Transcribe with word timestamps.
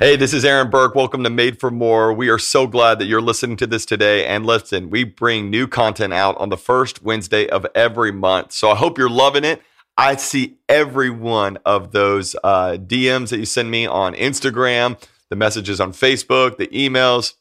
Hey, 0.00 0.16
this 0.16 0.34
is 0.34 0.44
Aaron 0.44 0.70
Burke. 0.70 0.96
Welcome 0.96 1.22
to 1.22 1.30
Made 1.30 1.60
for 1.60 1.70
More. 1.70 2.12
We 2.12 2.28
are 2.28 2.38
so 2.38 2.66
glad 2.66 2.98
that 2.98 3.04
you're 3.04 3.20
listening 3.22 3.56
to 3.58 3.66
this 3.66 3.86
today. 3.86 4.26
And 4.26 4.44
listen, 4.44 4.90
we 4.90 5.04
bring 5.04 5.50
new 5.50 5.68
content 5.68 6.12
out 6.12 6.36
on 6.38 6.48
the 6.48 6.56
first 6.56 7.04
Wednesday 7.04 7.48
of 7.48 7.64
every 7.76 8.10
month. 8.10 8.50
So 8.50 8.70
I 8.70 8.74
hope 8.74 8.98
you're 8.98 9.08
loving 9.08 9.44
it. 9.44 9.62
I 9.96 10.16
see 10.16 10.56
every 10.68 11.10
one 11.10 11.58
of 11.64 11.92
those 11.92 12.34
uh, 12.42 12.76
DMs 12.76 13.28
that 13.28 13.38
you 13.38 13.44
send 13.44 13.70
me 13.70 13.86
on 13.86 14.14
Instagram, 14.14 15.00
the 15.30 15.36
messages 15.36 15.80
on 15.80 15.92
Facebook, 15.92 16.56
the 16.56 16.66
emails. 16.66 17.34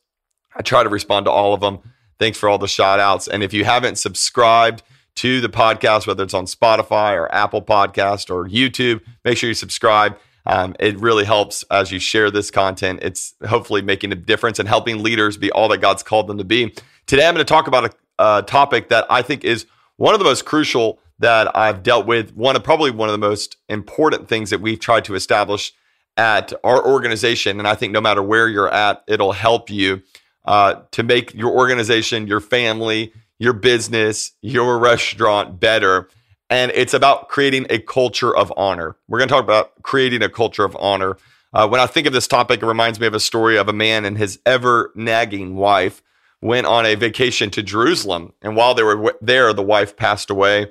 I 0.56 0.62
try 0.62 0.84
to 0.84 0.90
respond 0.90 1.26
to 1.26 1.32
all 1.32 1.56
of 1.56 1.62
them. 1.62 1.80
Thanks 2.20 2.38
for 2.38 2.50
all 2.50 2.60
the 2.60 2.68
shout 2.68 3.00
outs. 3.00 3.28
And 3.28 3.42
if 3.42 3.52
you 3.52 3.66
haven't 3.66 3.98
subscribed 3.98 4.84
to 5.16 5.42
the 5.42 5.50
podcast, 5.50 6.06
whether 6.06 6.24
it's 6.24 6.36
on 6.36 6.46
Spotify 6.46 7.16
or 7.16 7.34
Apple 7.34 7.64
Podcast 7.64 8.30
or 8.30 8.48
YouTube, 8.48 9.02
make 9.26 9.40
sure 9.40 9.50
you 9.50 9.56
subscribe. 9.56 10.20
Um, 10.46 10.76
it 10.80 11.00
really 11.00 11.26
helps 11.26 11.64
as 11.72 11.92
you 11.92 12.00
share 12.00 12.30
this 12.30 12.52
content. 12.52 13.00
It's 13.02 13.34
hopefully 13.48 13.82
making 13.82 14.12
a 14.12 14.16
difference 14.16 14.60
and 14.60 14.68
helping 14.68 15.02
leaders 15.02 15.38
be 15.38 15.52
all 15.52 15.70
that 15.70 15.80
God's 15.80 16.04
called 16.04 16.28
them 16.28 16.38
to 16.38 16.44
be. 16.44 16.74
Today, 17.06 17.28
I'm 17.28 17.34
going 17.34 17.46
to 17.46 17.50
talk 17.50 17.68
about 17.68 17.86
a, 17.86 18.24
a 18.24 18.44
topic 18.44 18.90
that 18.90 19.06
I 19.10 19.22
think 19.22 19.44
is 19.44 19.66
one 19.98 20.14
of 20.14 20.20
the 20.20 20.26
most 20.26 20.46
crucial 20.46 21.00
that 21.20 21.56
I've 21.56 21.84
dealt 21.84 22.06
with. 22.06 22.36
One 22.36 22.56
of 22.56 22.64
probably 22.64 22.92
one 22.92 23.08
of 23.10 23.14
the 23.14 23.26
most 23.26 23.58
important 23.70 24.28
things 24.28 24.50
that 24.50 24.60
we've 24.60 24.80
tried 24.80 25.06
to 25.06 25.16
establish 25.16 25.74
at 26.18 26.54
our 26.64 26.86
organization. 26.86 27.60
And 27.60 27.68
I 27.68 27.76
think 27.76 27.94
no 27.94 28.02
matter 28.02 28.22
where 28.22 28.48
you're 28.48 28.72
at, 28.72 29.04
it'll 29.08 29.32
help 29.32 29.70
you 29.70 30.02
uh, 30.46 30.82
to 30.92 31.04
make 31.04 31.34
your 31.34 31.52
organization, 31.52 32.28
your 32.28 32.42
family, 32.42 33.14
your 33.40 33.54
business, 33.54 34.32
your 34.42 34.78
restaurant 34.78 35.60
better 35.60 36.10
and 36.54 36.72
it's 36.76 36.94
about 36.94 37.30
creating 37.30 37.66
a 37.72 37.80
culture 37.80 38.36
of 38.36 38.54
honor. 38.56 38.96
We're 39.08 39.18
going 39.18 39.28
to 39.28 39.34
talk 39.34 39.44
about 39.44 39.82
creating 39.82 40.22
a 40.22 40.30
culture 40.30 40.64
of 40.64 40.78
honor. 40.80 41.18
Uh, 41.52 41.68
when 41.68 41.82
I 41.82 41.88
think 41.88 42.06
of 42.06 42.14
this 42.14 42.28
topic, 42.28 42.62
it 42.62 42.66
reminds 42.68 43.00
me 43.00 43.08
of 43.08 43.16
a 43.16 43.20
story 43.20 43.58
of 43.58 43.68
a 43.68 43.74
man 43.74 44.06
and 44.06 44.20
his 44.20 44.40
ever 44.46 44.92
nagging 44.94 45.56
wife 45.56 46.04
went 46.42 46.68
on 46.68 46.86
a 46.86 46.94
vacation 46.94 47.50
to 47.50 47.64
Jerusalem. 47.64 48.34
And 48.44 48.56
while 48.56 48.76
they 48.76 48.84
were 48.84 49.16
there, 49.20 49.52
the 49.52 49.64
wife 49.64 49.98
passed 49.98 50.30
away. 50.30 50.68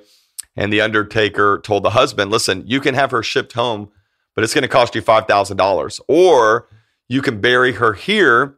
And 0.55 0.71
the 0.71 0.79
undertaker 0.79 1.59
told 1.61 1.83
the 1.83 1.89
husband, 1.89 2.31
listen, 2.31 2.63
you 2.65 2.79
can 2.79 2.95
have 2.95 3.11
her 3.11 3.21
shipped 3.21 3.51
home, 3.51 3.91
but 4.35 4.45
it's 4.45 4.53
going 4.53 4.61
to 4.61 4.69
cost 4.69 4.95
you 4.95 5.01
$5,000. 5.01 5.99
Or 6.07 6.69
you 7.09 7.21
can 7.21 7.41
bury 7.41 7.73
her 7.73 7.91
here 7.91 8.55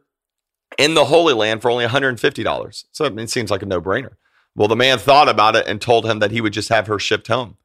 in 0.78 0.94
the 0.94 1.06
Holy 1.06 1.34
Land 1.34 1.60
for 1.60 1.72
only 1.72 1.86
$150. 1.86 2.84
So 2.92 3.04
it 3.04 3.30
seems 3.30 3.50
like 3.50 3.62
a 3.62 3.66
no 3.66 3.80
brainer. 3.80 4.12
Well, 4.56 4.68
the 4.68 4.74
man 4.74 4.98
thought 4.98 5.28
about 5.28 5.54
it 5.54 5.66
and 5.68 5.80
told 5.80 6.06
him 6.06 6.18
that 6.18 6.30
he 6.30 6.40
would 6.40 6.54
just 6.54 6.70
have 6.70 6.86
her 6.86 6.98
shipped 6.98 7.28
home. 7.28 7.58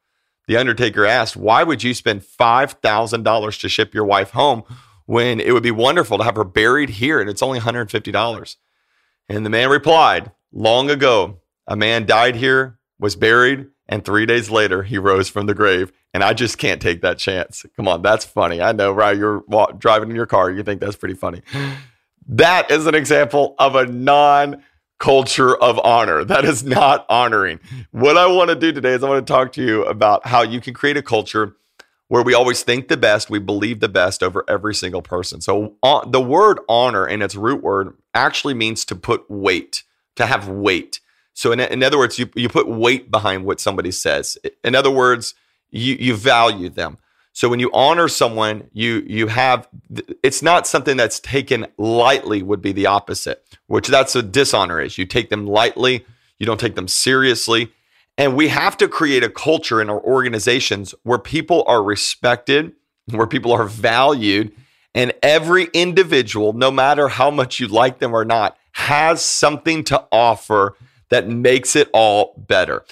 The 0.48 0.58
undertaker 0.58 1.06
asked, 1.06 1.38
Why 1.38 1.64
would 1.64 1.84
you 1.84 1.94
spend 1.94 2.22
$5,000 2.22 3.62
to 3.62 3.70
ship 3.70 3.94
your 3.94 4.04
wife 4.04 4.32
home 4.32 4.64
when 5.06 5.40
it 5.40 5.54
would 5.54 5.64
be 5.64 5.72
wonderful 5.72 6.18
to 6.18 6.24
have 6.26 6.36
her 6.36 6.44
buried 6.44 6.90
here 6.92 7.22
and 7.22 7.30
it's 7.30 7.42
only 7.42 7.60
$150? 7.60 8.56
And 9.30 9.46
the 9.46 9.50
man 9.50 9.70
replied, 9.70 10.32
Long 10.52 10.90
ago, 10.90 11.40
a 11.66 11.78
man 11.78 12.06
died 12.06 12.36
here, 12.36 12.78
was 13.00 13.16
buried, 13.16 13.68
and 13.88 14.04
three 14.04 14.26
days 14.26 14.50
later, 14.50 14.84
he 14.84 14.98
rose 14.98 15.30
from 15.30 15.46
the 15.46 15.54
grave. 15.54 15.94
And 16.14 16.24
I 16.26 16.34
just 16.34 16.58
can't 16.58 16.82
take 16.82 17.02
that 17.02 17.18
chance. 17.18 17.66
Come 17.78 17.88
on, 17.88 18.02
that's 18.02 18.26
funny. 18.26 18.62
I 18.62 18.74
know, 18.74 18.92
right? 18.92 19.16
You're 19.16 19.44
driving 19.78 20.10
in 20.10 20.16
your 20.18 20.26
car, 20.26 20.52
you 20.52 20.62
think 20.64 20.82
that's 20.82 20.98
pretty 20.98 21.16
funny. 21.16 21.42
That 22.28 22.70
is 22.70 22.86
an 22.86 22.96
example 22.96 23.56
of 23.60 23.76
a 23.76 23.86
non 23.86 24.64
culture 25.02 25.56
of 25.56 25.80
honor. 25.80 26.24
That 26.24 26.46
is 26.46 26.64
not 26.64 27.06
honoring. 27.10 27.60
What 27.90 28.18
I 28.18 28.28
want 28.28 28.50
to 28.50 28.56
do 28.56 28.72
today 28.72 28.92
is 28.94 29.04
I 29.04 29.10
want 29.10 29.26
to 29.26 29.34
talk 29.34 29.52
to 29.54 29.64
you 29.64 29.84
about 29.84 30.28
how 30.28 30.44
you 30.44 30.62
can 30.62 30.74
create 30.74 30.96
a 30.96 31.02
culture 31.02 31.56
where 32.08 32.22
we 32.22 32.34
always 32.34 32.62
think 32.62 32.88
the 32.88 32.98
best, 32.98 33.30
we 33.30 33.40
believe 33.40 33.80
the 33.80 33.90
best 33.90 34.22
over 34.22 34.46
every 34.48 34.76
single 34.76 35.02
person. 35.02 35.42
So 35.42 35.76
uh, 35.82 36.06
the 36.06 36.22
word 36.22 36.60
honor 36.70 37.08
in 37.08 37.22
its 37.22 37.36
root 37.36 37.64
word 37.64 37.98
actually 38.14 38.54
means 38.54 38.86
to 38.86 38.96
put 38.96 39.30
weight, 39.30 39.84
to 40.18 40.28
have 40.28 40.48
weight. 40.48 41.00
So 41.34 41.52
in, 41.52 41.60
in 41.60 41.82
other 41.82 41.98
words, 41.98 42.20
you, 42.20 42.30
you 42.36 42.48
put 42.48 42.68
weight 42.68 43.10
behind 43.10 43.46
what 43.46 43.60
somebody 43.60 43.92
says. 43.92 44.38
In 44.64 44.76
other 44.76 44.92
words, 44.92 45.34
you, 45.72 45.96
you 45.96 46.16
value 46.16 46.70
them. 46.70 46.98
So 47.34 47.48
when 47.48 47.60
you 47.60 47.72
honor 47.74 48.08
someone, 48.08 48.70
you 48.74 49.04
you 49.08 49.28
have 49.28 49.68
it's 50.22 50.42
not 50.42 50.68
something 50.68 50.98
that's 50.98 51.20
taken 51.20 51.68
lightly 51.78 52.44
would 52.44 52.62
be 52.62 52.72
the 52.74 52.88
opposite, 52.88 53.44
which 53.68 53.88
that's 53.88 54.16
a 54.16 54.24
dishonor 54.24 54.82
is. 54.82 54.98
You 54.98 55.06
take 55.06 55.30
them 55.30 55.48
lightly, 55.48 56.06
you 56.40 56.46
don't 56.46 56.60
take 56.60 56.76
them 56.76 56.88
seriously. 56.88 57.72
And 58.18 58.36
we 58.36 58.50
have 58.50 58.76
to 58.78 58.88
create 58.88 59.24
a 59.24 59.30
culture 59.30 59.82
in 59.82 59.90
our 59.90 60.02
organizations 60.02 60.94
where 61.04 61.18
people 61.18 61.64
are 61.66 61.82
respected, 61.82 62.74
where 63.10 63.26
people 63.26 63.54
are 63.54 63.66
valued, 63.66 64.52
and 64.94 65.14
every 65.24 65.70
individual, 65.74 66.54
no 66.54 66.70
matter 66.70 67.08
how 67.08 67.32
much 67.32 67.60
you 67.60 67.68
like 67.68 68.00
them 68.00 68.14
or 68.14 68.26
not, 68.26 68.58
has 68.74 69.24
something 69.24 69.84
to 69.86 70.06
offer 70.12 70.76
that 71.10 71.28
makes 71.28 71.76
it 71.76 71.90
all 71.94 72.34
better. 72.38 72.84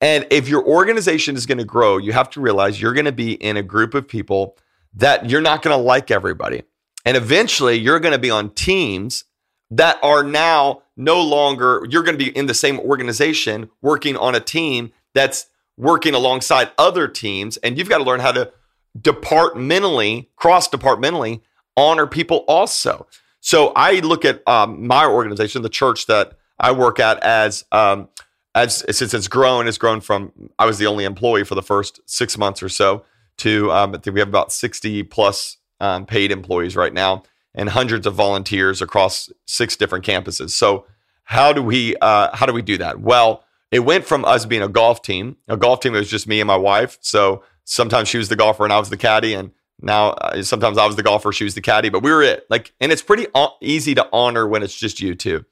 And 0.00 0.26
if 0.30 0.48
your 0.48 0.64
organization 0.64 1.36
is 1.36 1.46
going 1.46 1.58
to 1.58 1.64
grow, 1.64 1.98
you 1.98 2.12
have 2.12 2.30
to 2.30 2.40
realize 2.40 2.80
you're 2.80 2.92
going 2.92 3.06
to 3.06 3.12
be 3.12 3.32
in 3.32 3.56
a 3.56 3.62
group 3.62 3.94
of 3.94 4.06
people 4.06 4.56
that 4.94 5.28
you're 5.28 5.40
not 5.40 5.62
going 5.62 5.76
to 5.76 5.82
like 5.82 6.10
everybody. 6.10 6.62
And 7.04 7.16
eventually 7.16 7.76
you're 7.76 8.00
going 8.00 8.12
to 8.12 8.18
be 8.18 8.30
on 8.30 8.50
teams 8.50 9.24
that 9.70 9.98
are 10.02 10.22
now 10.22 10.82
no 10.96 11.20
longer, 11.20 11.86
you're 11.90 12.02
going 12.02 12.18
to 12.18 12.24
be 12.24 12.36
in 12.36 12.46
the 12.46 12.54
same 12.54 12.78
organization 12.80 13.70
working 13.82 14.16
on 14.16 14.34
a 14.34 14.40
team 14.40 14.92
that's 15.14 15.46
working 15.76 16.14
alongside 16.14 16.70
other 16.78 17.06
teams. 17.08 17.56
And 17.58 17.76
you've 17.76 17.88
got 17.88 17.98
to 17.98 18.04
learn 18.04 18.20
how 18.20 18.32
to 18.32 18.52
departmentally, 19.00 20.28
cross 20.36 20.68
departmentally, 20.68 21.42
honor 21.76 22.06
people 22.06 22.44
also. 22.48 23.06
So 23.40 23.72
I 23.76 24.00
look 24.00 24.24
at 24.24 24.46
um, 24.48 24.86
my 24.86 25.06
organization, 25.06 25.62
the 25.62 25.68
church 25.68 26.06
that 26.06 26.32
I 26.58 26.72
work 26.72 26.98
at, 26.98 27.22
as 27.22 27.64
um, 27.70 28.08
as 28.58 28.84
since 28.96 29.14
it's 29.14 29.28
grown, 29.28 29.68
it's 29.68 29.78
grown 29.78 30.00
from 30.00 30.32
I 30.58 30.66
was 30.66 30.78
the 30.78 30.86
only 30.86 31.04
employee 31.04 31.44
for 31.44 31.54
the 31.54 31.62
first 31.62 32.00
six 32.06 32.36
months 32.36 32.62
or 32.62 32.68
so 32.68 33.04
to 33.38 33.70
um, 33.70 33.94
I 33.94 33.98
think 33.98 34.14
we 34.14 34.20
have 34.20 34.28
about 34.28 34.52
sixty 34.52 35.02
plus 35.02 35.58
um, 35.80 36.06
paid 36.06 36.32
employees 36.32 36.74
right 36.74 36.92
now 36.92 37.22
and 37.54 37.68
hundreds 37.68 38.06
of 38.06 38.14
volunteers 38.14 38.82
across 38.82 39.30
six 39.46 39.76
different 39.76 40.04
campuses. 40.04 40.50
So 40.50 40.86
how 41.24 41.52
do 41.52 41.62
we 41.62 41.96
uh, 42.00 42.34
how 42.36 42.46
do 42.46 42.52
we 42.52 42.62
do 42.62 42.78
that? 42.78 43.00
Well, 43.00 43.44
it 43.70 43.80
went 43.80 44.04
from 44.04 44.24
us 44.24 44.46
being 44.46 44.62
a 44.62 44.68
golf 44.68 45.02
team. 45.02 45.36
A 45.46 45.56
golf 45.56 45.80
team 45.80 45.94
it 45.94 45.98
was 45.98 46.10
just 46.10 46.26
me 46.26 46.40
and 46.40 46.46
my 46.48 46.56
wife. 46.56 46.98
So 47.00 47.44
sometimes 47.64 48.08
she 48.08 48.18
was 48.18 48.28
the 48.28 48.36
golfer 48.36 48.64
and 48.64 48.72
I 48.72 48.78
was 48.78 48.90
the 48.90 48.96
caddy, 48.96 49.34
and 49.34 49.52
now 49.80 50.10
uh, 50.10 50.42
sometimes 50.42 50.78
I 50.78 50.86
was 50.86 50.96
the 50.96 51.02
golfer, 51.02 51.32
she 51.32 51.44
was 51.44 51.54
the 51.54 51.60
caddy. 51.60 51.90
But 51.90 52.02
we 52.02 52.10
were 52.10 52.22
it. 52.22 52.46
Like, 52.50 52.72
and 52.80 52.90
it's 52.90 53.02
pretty 53.02 53.26
easy 53.60 53.94
to 53.94 54.08
honor 54.12 54.48
when 54.48 54.62
it's 54.62 54.76
just 54.76 55.00
you 55.00 55.14
two. 55.14 55.44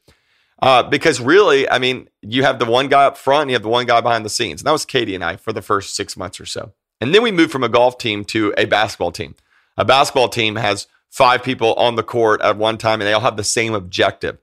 Uh, 0.62 0.82
because 0.82 1.20
really, 1.20 1.68
I 1.68 1.78
mean, 1.78 2.08
you 2.22 2.42
have 2.42 2.58
the 2.58 2.64
one 2.64 2.88
guy 2.88 3.04
up 3.04 3.16
front, 3.18 3.42
and 3.42 3.50
you 3.50 3.54
have 3.54 3.62
the 3.62 3.68
one 3.68 3.86
guy 3.86 4.00
behind 4.00 4.24
the 4.24 4.30
scenes. 4.30 4.60
And 4.60 4.66
that 4.66 4.72
was 4.72 4.86
Katie 4.86 5.14
and 5.14 5.24
I 5.24 5.36
for 5.36 5.52
the 5.52 5.62
first 5.62 5.94
six 5.94 6.16
months 6.16 6.40
or 6.40 6.46
so. 6.46 6.72
And 7.00 7.14
then 7.14 7.22
we 7.22 7.30
moved 7.30 7.52
from 7.52 7.62
a 7.62 7.68
golf 7.68 7.98
team 7.98 8.24
to 8.26 8.54
a 8.56 8.64
basketball 8.64 9.12
team. 9.12 9.34
A 9.76 9.84
basketball 9.84 10.28
team 10.28 10.56
has 10.56 10.86
five 11.10 11.42
people 11.42 11.74
on 11.74 11.96
the 11.96 12.02
court 12.02 12.40
at 12.40 12.56
one 12.56 12.78
time, 12.78 13.00
and 13.00 13.08
they 13.08 13.12
all 13.12 13.20
have 13.20 13.36
the 13.36 13.44
same 13.44 13.74
objective. 13.74 14.38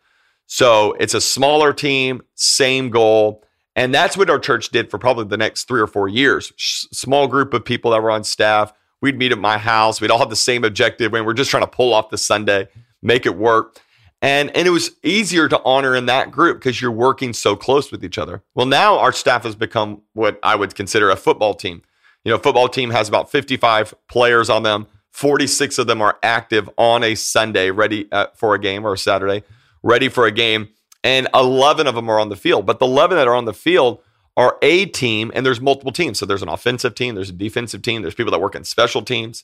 So 0.45 0.93
it's 0.99 1.15
a 1.15 1.21
smaller 1.21 1.73
team, 1.73 2.21
same 2.35 2.89
goal. 2.89 3.43
And 3.75 3.93
that's 3.93 4.15
what 4.15 4.29
our 4.29 4.37
church 4.37 4.69
did 4.69 4.91
for 4.91 4.99
probably 4.99 5.25
the 5.25 5.37
next 5.37 5.63
three 5.63 5.81
or 5.81 5.87
four 5.87 6.07
years. 6.07 6.53
Small 6.57 7.27
group 7.27 7.55
of 7.55 7.65
people 7.65 7.91
that 7.91 8.03
were 8.03 8.11
on 8.11 8.23
staff. 8.23 8.71
We'd 9.01 9.17
meet 9.17 9.31
at 9.31 9.39
my 9.39 9.57
house. 9.57 9.99
We'd 9.99 10.11
all 10.11 10.19
have 10.19 10.29
the 10.29 10.35
same 10.35 10.63
objective, 10.63 11.13
and 11.13 11.25
we're 11.25 11.33
just 11.33 11.49
trying 11.49 11.63
to 11.63 11.67
pull 11.67 11.91
off 11.91 12.09
the 12.09 12.17
Sunday, 12.17 12.67
make 13.01 13.25
it 13.25 13.35
work. 13.35 13.79
And, 14.23 14.55
and 14.55 14.65
it 14.65 14.71
was 14.71 14.91
easier 15.03 15.49
to 15.49 15.61
honor 15.65 15.97
in 15.97 16.05
that 16.05 16.31
group 16.31 16.57
because 16.57 16.81
you're 16.81 16.91
working 16.91 17.33
so 17.33 17.57
close 17.57 17.91
with 17.91 18.05
each 18.05 18.17
other. 18.17 18.41
Well, 18.55 18.65
now 18.65 18.97
our 18.97 19.11
staff 19.11 19.43
has 19.43 19.53
become 19.53 20.01
what 20.13 20.39
I 20.41 20.55
would 20.55 20.75
consider 20.75 21.09
a 21.09 21.17
football 21.17 21.53
team. 21.53 21.81
You 22.23 22.31
know, 22.31 22.37
football 22.37 22.69
team 22.69 22.91
has 22.91 23.09
about 23.09 23.29
55 23.29 23.93
players 24.07 24.49
on 24.49 24.63
them. 24.63 24.87
46 25.11 25.77
of 25.77 25.87
them 25.87 26.01
are 26.01 26.19
active 26.23 26.69
on 26.77 27.03
a 27.03 27.15
Sunday, 27.15 27.69
ready 27.69 28.07
uh, 28.13 28.27
for 28.33 28.55
a 28.55 28.59
game 28.59 28.85
or 28.85 28.93
a 28.93 28.97
Saturday, 28.97 29.43
ready 29.83 30.07
for 30.07 30.25
a 30.25 30.31
game. 30.31 30.69
And 31.03 31.27
11 31.33 31.85
of 31.85 31.95
them 31.95 32.09
are 32.09 32.17
on 32.17 32.29
the 32.29 32.37
field. 32.37 32.65
But 32.65 32.79
the 32.79 32.85
11 32.85 33.17
that 33.17 33.27
are 33.27 33.35
on 33.35 33.43
the 33.43 33.53
field 33.53 34.01
are 34.37 34.57
a 34.61 34.85
team, 34.85 35.33
and 35.35 35.45
there's 35.45 35.59
multiple 35.59 35.91
teams. 35.91 36.17
So 36.17 36.25
there's 36.25 36.41
an 36.41 36.47
offensive 36.47 36.95
team, 36.95 37.15
there's 37.15 37.29
a 37.29 37.33
defensive 37.33 37.81
team, 37.81 38.01
there's 38.01 38.15
people 38.15 38.31
that 38.31 38.39
work 38.39 38.55
in 38.55 38.63
special 38.63 39.01
teams. 39.01 39.43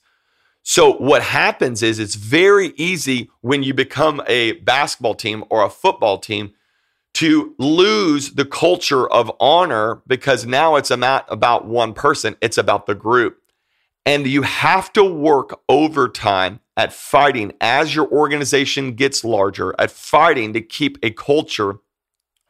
So 0.64 0.94
what 0.94 1.24
happens 1.24 1.82
is 1.82 2.00
it's 2.00 2.16
very 2.16 2.74
easy 2.76 3.30
when 3.42 3.64
you 3.64 3.74
become 3.74 4.22
a 4.28 4.54
basketball 4.54 5.16
team 5.16 5.44
or 5.50 5.64
a 5.64 5.70
football 5.70 6.18
team 6.18 6.54
to 7.16 7.56
lose 7.58 8.32
the 8.32 8.46
culture 8.46 9.10
of 9.10 9.32
honor 9.40 10.02
because 10.08 10.46
now 10.46 10.76
it's 10.76 10.92
not 10.92 11.26
about 11.28 11.66
one 11.66 11.94
person, 11.94 12.36
it's 12.42 12.58
about 12.58 12.86
the 12.86 12.96
group. 12.96 13.42
And 14.06 14.26
you 14.28 14.44
have 14.44 14.94
to 14.94 15.04
work 15.04 15.60
overtime 15.68 16.60
at 16.78 16.94
fighting 16.94 17.52
as 17.60 17.94
your 17.94 18.08
organization 18.08 18.94
gets 18.94 19.24
larger, 19.24 19.76
at 19.78 19.92
fighting 19.92 20.54
to 20.54 20.62
keep 20.62 20.98
a 21.04 21.12
culture 21.12 21.80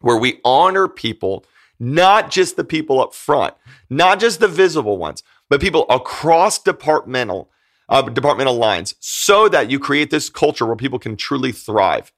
where 0.01 0.17
we 0.17 0.39
honor 0.45 0.87
people, 0.87 1.45
not 1.79 2.29
just 2.29 2.55
the 2.55 2.63
people 2.63 3.01
up 3.01 3.13
front, 3.13 3.55
not 3.89 4.19
just 4.19 4.39
the 4.39 4.47
visible 4.47 4.97
ones, 4.97 5.23
but 5.49 5.61
people 5.61 5.85
across 5.89 6.59
departmental 6.59 7.49
uh, 7.89 8.03
departmental 8.03 8.55
lines, 8.55 8.95
so 8.99 9.49
that 9.49 9.69
you 9.69 9.79
create 9.79 10.11
this 10.11 10.29
culture 10.29 10.65
where 10.65 10.75
people 10.75 10.99
can 10.99 11.17
truly 11.17 11.51
thrive. 11.51 12.13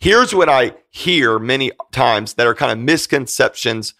Here's 0.00 0.34
what 0.34 0.48
I 0.48 0.74
hear 0.90 1.38
many 1.38 1.72
times 1.92 2.34
that 2.34 2.46
are 2.46 2.54
kind 2.54 2.72
of 2.72 2.78
misconceptions 2.78 3.94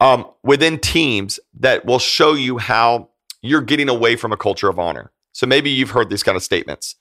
um, 0.00 0.26
within 0.42 0.78
teams 0.78 1.38
that 1.58 1.84
will 1.84 1.98
show 1.98 2.32
you 2.34 2.58
how 2.58 3.10
you're 3.42 3.62
getting 3.62 3.88
away 3.88 4.16
from 4.16 4.32
a 4.32 4.36
culture 4.36 4.68
of 4.68 4.78
honor. 4.78 5.12
So 5.32 5.46
maybe 5.46 5.70
you've 5.70 5.90
heard 5.90 6.08
these 6.08 6.22
kind 6.22 6.36
of 6.36 6.42
statements. 6.42 6.96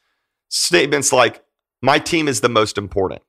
Statements 0.50 1.14
like, 1.14 1.44
my 1.82 2.00
team 2.00 2.28
is 2.28 2.42
the 2.42 2.50
most 2.50 2.78
important. 2.78 3.22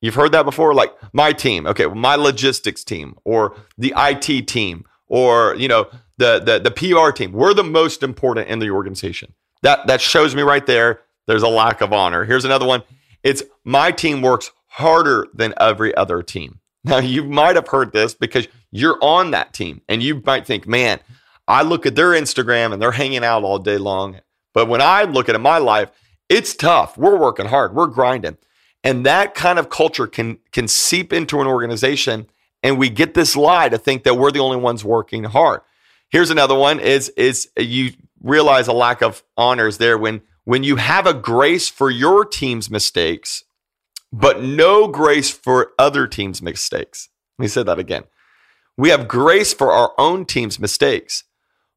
You've 0.00 0.16
heard 0.16 0.32
that 0.32 0.44
before? 0.44 0.74
Like, 0.74 0.92
my 1.12 1.32
team, 1.32 1.66
okay, 1.66 1.86
well, 1.86 1.94
my 1.94 2.16
logistics 2.16 2.84
team 2.84 3.16
or 3.24 3.56
the 3.78 3.94
IT 3.96 4.48
team 4.48 4.84
or, 5.06 5.54
you 5.56 5.68
know, 5.68 5.86
the, 6.18 6.40
the, 6.40 6.58
the 6.58 6.70
PR 6.70 7.10
team. 7.12 7.32
We're 7.32 7.54
the 7.54 7.64
most 7.64 8.02
important 8.02 8.48
in 8.48 8.58
the 8.58 8.70
organization. 8.70 9.34
That, 9.64 9.86
that 9.88 10.00
shows 10.00 10.34
me 10.34 10.42
right 10.42 10.64
there 10.64 11.00
there's 11.26 11.42
a 11.42 11.48
lack 11.48 11.80
of 11.80 11.92
honor. 11.92 12.24
Here's 12.24 12.44
another 12.44 12.66
one. 12.66 12.82
It's 13.22 13.42
my 13.64 13.90
team 13.90 14.20
works 14.20 14.50
harder 14.66 15.26
than 15.32 15.54
every 15.58 15.94
other 15.94 16.22
team. 16.22 16.60
Now, 16.86 16.98
you 16.98 17.24
might 17.24 17.56
have 17.56 17.68
heard 17.68 17.94
this 17.94 18.12
because 18.12 18.46
you're 18.70 18.98
on 19.00 19.30
that 19.30 19.54
team 19.54 19.80
and 19.88 20.02
you 20.02 20.20
might 20.26 20.46
think, 20.46 20.68
man, 20.68 21.00
I 21.48 21.62
look 21.62 21.86
at 21.86 21.94
their 21.94 22.10
Instagram 22.10 22.74
and 22.74 22.82
they're 22.82 22.92
hanging 22.92 23.24
out 23.24 23.42
all 23.42 23.58
day 23.58 23.78
long. 23.78 24.20
But 24.52 24.68
when 24.68 24.82
I 24.82 25.04
look 25.04 25.30
at 25.30 25.40
my 25.40 25.56
life, 25.56 25.88
it's 26.28 26.54
tough. 26.54 26.98
We're 26.98 27.16
working 27.16 27.46
hard. 27.46 27.74
We're 27.74 27.86
grinding. 27.86 28.36
And 28.82 29.06
that 29.06 29.34
kind 29.34 29.58
of 29.58 29.70
culture 29.70 30.06
can 30.06 30.40
can 30.52 30.68
seep 30.68 31.10
into 31.10 31.40
an 31.40 31.46
organization 31.46 32.26
and 32.62 32.78
we 32.78 32.90
get 32.90 33.14
this 33.14 33.34
lie 33.34 33.70
to 33.70 33.78
think 33.78 34.04
that 34.04 34.16
we're 34.16 34.30
the 34.30 34.40
only 34.40 34.58
ones 34.58 34.84
working 34.84 35.24
hard. 35.24 35.62
Here's 36.10 36.28
another 36.28 36.54
one 36.54 36.80
is 36.80 37.08
is 37.16 37.48
you 37.56 37.92
realize 38.24 38.66
a 38.66 38.72
lack 38.72 39.02
of 39.02 39.22
honors 39.36 39.78
there 39.78 39.96
when 39.96 40.22
when 40.42 40.64
you 40.64 40.76
have 40.76 41.06
a 41.06 41.14
grace 41.14 41.68
for 41.68 41.90
your 41.90 42.24
team's 42.24 42.68
mistakes 42.68 43.44
but 44.14 44.40
no 44.40 44.86
grace 44.86 45.30
for 45.30 45.72
other 45.76 46.06
teams' 46.06 46.40
mistakes. 46.40 47.08
Let 47.36 47.42
me 47.42 47.48
say 47.48 47.64
that 47.64 47.80
again. 47.80 48.04
We 48.76 48.90
have 48.90 49.08
grace 49.08 49.52
for 49.52 49.72
our 49.72 49.92
own 49.98 50.24
team's 50.24 50.60
mistakes, 50.60 51.24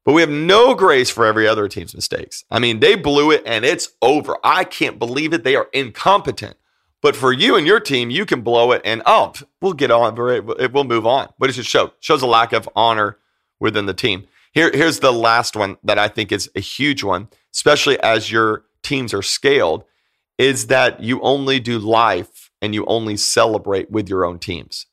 but 0.06 0.14
we 0.14 0.22
have 0.22 0.30
no 0.30 0.76
grace 0.76 1.10
for 1.10 1.26
every 1.26 1.48
other 1.48 1.68
team's 1.68 1.96
mistakes. 1.96 2.46
I 2.52 2.60
mean, 2.60 2.80
they 2.80 2.94
blew 2.94 3.32
it 3.32 3.42
and 3.46 3.66
it's 3.66 3.90
over. 4.04 4.38
I 4.44 4.66
can't 4.66 5.00
believe 5.00 5.34
it. 5.34 5.44
They 5.44 5.56
are 5.56 5.68
incompetent. 5.74 6.58
But 7.02 7.16
for 7.16 7.34
you 7.34 7.56
and 7.56 7.66
your 7.66 7.80
team, 7.80 8.12
you 8.12 8.26
can 8.26 8.42
blow 8.42 8.72
it 8.72 8.82
and 8.86 9.02
oh, 9.08 9.34
we'll 9.60 9.74
get 9.74 9.90
on, 9.90 10.16
we'll 10.16 10.84
move 10.84 11.08
on. 11.08 11.30
Does 11.42 11.58
it 11.58 11.66
show? 11.66 11.88
It 11.88 11.94
shows 12.02 12.22
a 12.22 12.28
lack 12.28 12.54
of 12.54 12.70
honor 12.76 13.18
within 13.60 13.88
the 13.88 13.94
team. 13.96 14.28
Here, 14.54 14.72
here's 14.74 15.00
the 15.00 15.14
last 15.14 15.56
one 15.56 15.78
that 15.84 16.00
I 16.00 16.08
think 16.08 16.32
is 16.32 16.50
a 16.56 16.60
huge 16.60 17.04
one, 17.04 17.30
especially 17.54 18.00
as 18.02 18.32
your 18.32 18.66
teams 18.84 19.14
are 19.14 19.22
scaled, 19.22 19.84
is 20.38 20.68
that 20.68 21.02
you 21.02 21.22
only 21.22 21.60
do 21.60 21.80
life 21.80 22.52
and 22.62 22.74
you 22.74 22.86
only 22.86 23.18
celebrate 23.18 23.92
with 23.92 24.10
your 24.10 24.26
own 24.26 24.40
teams. 24.40 24.86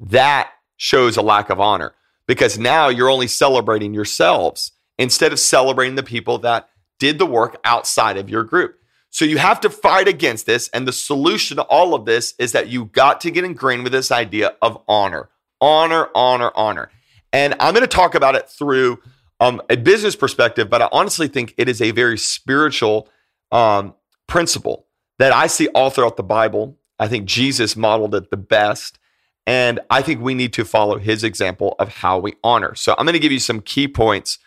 That 0.00 0.50
shows 0.76 1.16
a 1.16 1.22
lack 1.22 1.50
of 1.50 1.60
honor 1.60 1.94
because 2.26 2.58
now 2.58 2.88
you're 2.88 3.10
only 3.10 3.28
celebrating 3.28 3.94
yourselves 3.94 4.72
instead 4.98 5.32
of 5.32 5.38
celebrating 5.38 5.94
the 5.94 6.02
people 6.02 6.38
that 6.38 6.68
did 6.98 7.18
the 7.18 7.26
work 7.26 7.60
outside 7.64 8.16
of 8.16 8.30
your 8.30 8.44
group. 8.44 8.76
So 9.10 9.24
you 9.24 9.38
have 9.38 9.60
to 9.60 9.70
fight 9.70 10.08
against 10.08 10.46
this. 10.46 10.68
And 10.68 10.88
the 10.88 10.92
solution 10.92 11.58
to 11.58 11.62
all 11.64 11.94
of 11.94 12.06
this 12.06 12.34
is 12.38 12.52
that 12.52 12.68
you 12.68 12.86
got 12.86 13.20
to 13.20 13.30
get 13.30 13.44
ingrained 13.44 13.82
with 13.82 13.92
this 13.92 14.10
idea 14.10 14.56
of 14.62 14.82
honor, 14.88 15.28
honor, 15.60 16.08
honor, 16.14 16.50
honor. 16.54 16.90
And 17.32 17.54
I'm 17.60 17.74
going 17.74 17.82
to 17.82 17.86
talk 17.86 18.14
about 18.14 18.34
it 18.34 18.48
through 18.48 19.00
um, 19.40 19.60
a 19.70 19.76
business 19.76 20.14
perspective, 20.14 20.68
but 20.68 20.82
I 20.82 20.88
honestly 20.92 21.28
think 21.28 21.54
it 21.56 21.68
is 21.68 21.80
a 21.80 21.90
very 21.90 22.18
spiritual 22.18 23.08
um, 23.50 23.94
principle 24.26 24.86
that 25.18 25.32
I 25.32 25.46
see 25.46 25.68
all 25.68 25.90
throughout 25.90 26.16
the 26.16 26.22
Bible. 26.22 26.78
I 26.98 27.08
think 27.08 27.26
Jesus 27.26 27.76
modeled 27.76 28.14
it 28.14 28.30
the 28.30 28.36
best. 28.36 28.98
And 29.46 29.80
I 29.90 30.02
think 30.02 30.20
we 30.20 30.34
need 30.34 30.52
to 30.52 30.64
follow 30.64 30.98
his 30.98 31.24
example 31.24 31.74
of 31.78 31.88
how 31.88 32.18
we 32.18 32.34
honor. 32.44 32.74
So 32.74 32.94
I'm 32.96 33.04
going 33.04 33.14
to 33.14 33.18
give 33.18 33.32
you 33.32 33.40
some 33.40 33.60
key 33.60 33.88
points 33.88 34.38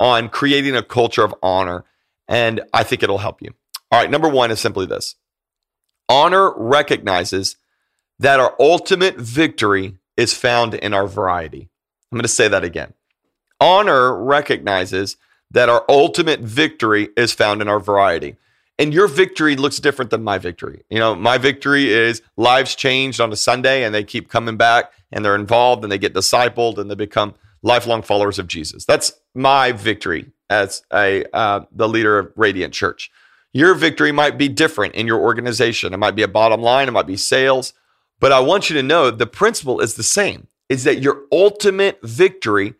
on 0.00 0.28
creating 0.28 0.74
a 0.74 0.82
culture 0.82 1.24
of 1.24 1.34
honor. 1.42 1.84
And 2.28 2.62
I 2.72 2.82
think 2.82 3.02
it'll 3.02 3.18
help 3.18 3.42
you. 3.42 3.52
All 3.90 4.00
right. 4.00 4.10
Number 4.10 4.28
one 4.28 4.50
is 4.50 4.60
simply 4.60 4.86
this 4.86 5.16
honor 6.08 6.52
recognizes 6.56 7.56
that 8.18 8.40
our 8.40 8.54
ultimate 8.58 9.16
victory 9.16 9.98
is 10.16 10.34
found 10.34 10.74
in 10.74 10.94
our 10.94 11.06
variety. 11.06 11.68
I'm 12.10 12.16
going 12.16 12.22
to 12.22 12.28
say 12.28 12.48
that 12.48 12.64
again. 12.64 12.94
Honor 13.60 14.16
recognizes 14.16 15.16
that 15.50 15.68
our 15.68 15.84
ultimate 15.88 16.40
victory 16.40 17.08
is 17.16 17.32
found 17.32 17.62
in 17.62 17.68
our 17.68 17.80
variety 17.80 18.36
and 18.78 18.94
your 18.94 19.08
victory 19.08 19.56
looks 19.56 19.78
different 19.78 20.10
than 20.10 20.22
my 20.22 20.38
victory. 20.38 20.84
You 20.88 20.98
know, 20.98 21.14
my 21.14 21.36
victory 21.36 21.90
is 21.90 22.22
lives 22.36 22.74
changed 22.74 23.20
on 23.20 23.32
a 23.32 23.36
Sunday 23.36 23.82
and 23.82 23.94
they 23.94 24.04
keep 24.04 24.28
coming 24.28 24.56
back 24.56 24.92
and 25.10 25.24
they're 25.24 25.34
involved 25.34 25.82
and 25.82 25.90
they 25.90 25.98
get 25.98 26.14
discipled 26.14 26.78
and 26.78 26.90
they 26.90 26.94
become 26.94 27.34
lifelong 27.62 28.02
followers 28.02 28.38
of 28.38 28.46
Jesus. 28.46 28.84
That's 28.84 29.12
my 29.34 29.72
victory 29.72 30.30
as 30.48 30.82
a 30.92 31.24
uh, 31.34 31.62
the 31.72 31.88
leader 31.88 32.18
of 32.18 32.32
Radiant 32.36 32.72
Church. 32.72 33.10
Your 33.52 33.74
victory 33.74 34.12
might 34.12 34.38
be 34.38 34.48
different 34.48 34.94
in 34.94 35.06
your 35.06 35.18
organization. 35.18 35.92
It 35.92 35.96
might 35.96 36.14
be 36.14 36.22
a 36.22 36.28
bottom 36.28 36.62
line, 36.62 36.86
it 36.86 36.92
might 36.92 37.06
be 37.06 37.16
sales, 37.16 37.72
but 38.20 38.30
I 38.30 38.40
want 38.40 38.70
you 38.70 38.76
to 38.76 38.82
know 38.82 39.10
the 39.10 39.26
principle 39.26 39.80
is 39.80 39.94
the 39.94 40.02
same. 40.02 40.46
Is 40.68 40.84
that 40.84 41.00
your 41.00 41.24
ultimate 41.32 41.98
victory 42.02 42.74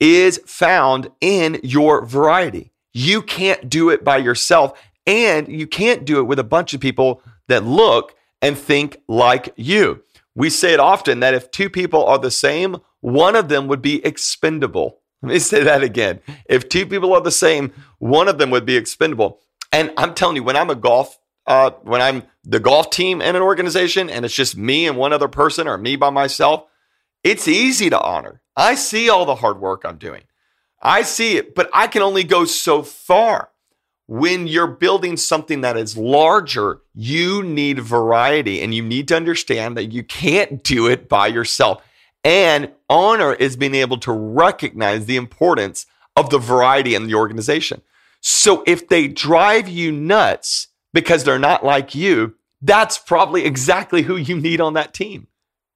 is 0.00 0.40
found 0.46 1.10
in 1.20 1.60
your 1.62 2.04
variety. 2.04 2.72
You 2.92 3.22
can't 3.22 3.68
do 3.68 3.90
it 3.90 4.04
by 4.04 4.18
yourself. 4.18 4.78
And 5.06 5.48
you 5.48 5.66
can't 5.66 6.04
do 6.04 6.18
it 6.18 6.24
with 6.24 6.38
a 6.38 6.44
bunch 6.44 6.72
of 6.72 6.80
people 6.80 7.22
that 7.48 7.64
look 7.64 8.14
and 8.40 8.56
think 8.56 8.98
like 9.08 9.52
you. 9.56 10.02
We 10.34 10.50
say 10.50 10.72
it 10.72 10.80
often 10.80 11.20
that 11.20 11.34
if 11.34 11.50
two 11.50 11.70
people 11.70 12.04
are 12.04 12.18
the 12.18 12.30
same, 12.30 12.78
one 13.00 13.36
of 13.36 13.48
them 13.48 13.68
would 13.68 13.82
be 13.82 14.04
expendable. 14.04 14.98
Let 15.22 15.32
me 15.32 15.38
say 15.38 15.62
that 15.62 15.82
again. 15.82 16.20
If 16.46 16.68
two 16.68 16.86
people 16.86 17.12
are 17.14 17.20
the 17.20 17.30
same, 17.30 17.72
one 17.98 18.28
of 18.28 18.38
them 18.38 18.50
would 18.50 18.66
be 18.66 18.76
expendable. 18.76 19.40
And 19.72 19.92
I'm 19.96 20.14
telling 20.14 20.36
you, 20.36 20.42
when 20.42 20.56
I'm 20.56 20.70
a 20.70 20.74
golf, 20.74 21.18
uh, 21.46 21.70
when 21.82 22.00
I'm 22.00 22.22
the 22.44 22.60
golf 22.60 22.90
team 22.90 23.20
in 23.20 23.36
an 23.36 23.42
organization 23.42 24.08
and 24.08 24.24
it's 24.24 24.34
just 24.34 24.56
me 24.56 24.86
and 24.86 24.96
one 24.96 25.12
other 25.12 25.28
person 25.28 25.68
or 25.68 25.76
me 25.76 25.96
by 25.96 26.10
myself, 26.10 26.64
it's 27.24 27.48
easy 27.48 27.90
to 27.90 28.00
honor. 28.00 28.42
I 28.56 28.76
see 28.76 29.08
all 29.08 29.24
the 29.24 29.34
hard 29.36 29.60
work 29.60 29.82
I'm 29.84 29.96
doing. 29.96 30.22
I 30.80 31.02
see 31.02 31.38
it, 31.38 31.54
but 31.54 31.70
I 31.72 31.86
can 31.86 32.02
only 32.02 32.22
go 32.24 32.44
so 32.44 32.82
far 32.82 33.50
when 34.06 34.46
you're 34.46 34.66
building 34.66 35.16
something 35.16 35.62
that 35.62 35.76
is 35.76 35.96
larger, 35.96 36.82
you 36.94 37.42
need 37.42 37.80
variety 37.80 38.60
and 38.60 38.74
you 38.74 38.82
need 38.82 39.08
to 39.08 39.16
understand 39.16 39.76
that 39.76 39.92
you 39.92 40.02
can't 40.02 40.62
do 40.62 40.86
it 40.86 41.08
by 41.08 41.26
yourself. 41.26 41.82
And 42.22 42.72
honor 42.88 43.32
is 43.32 43.56
being 43.56 43.74
able 43.74 43.98
to 43.98 44.12
recognize 44.12 45.06
the 45.06 45.16
importance 45.16 45.86
of 46.16 46.30
the 46.30 46.38
variety 46.38 46.94
in 46.94 47.06
the 47.06 47.14
organization. 47.14 47.80
So 48.20 48.62
if 48.66 48.88
they 48.88 49.08
drive 49.08 49.68
you 49.68 49.90
nuts 49.90 50.68
because 50.92 51.24
they're 51.24 51.38
not 51.38 51.64
like 51.64 51.94
you, 51.94 52.34
that's 52.62 52.98
probably 52.98 53.44
exactly 53.44 54.02
who 54.02 54.16
you 54.16 54.38
need 54.38 54.60
on 54.60 54.74
that 54.74 54.94
team. 54.94 55.28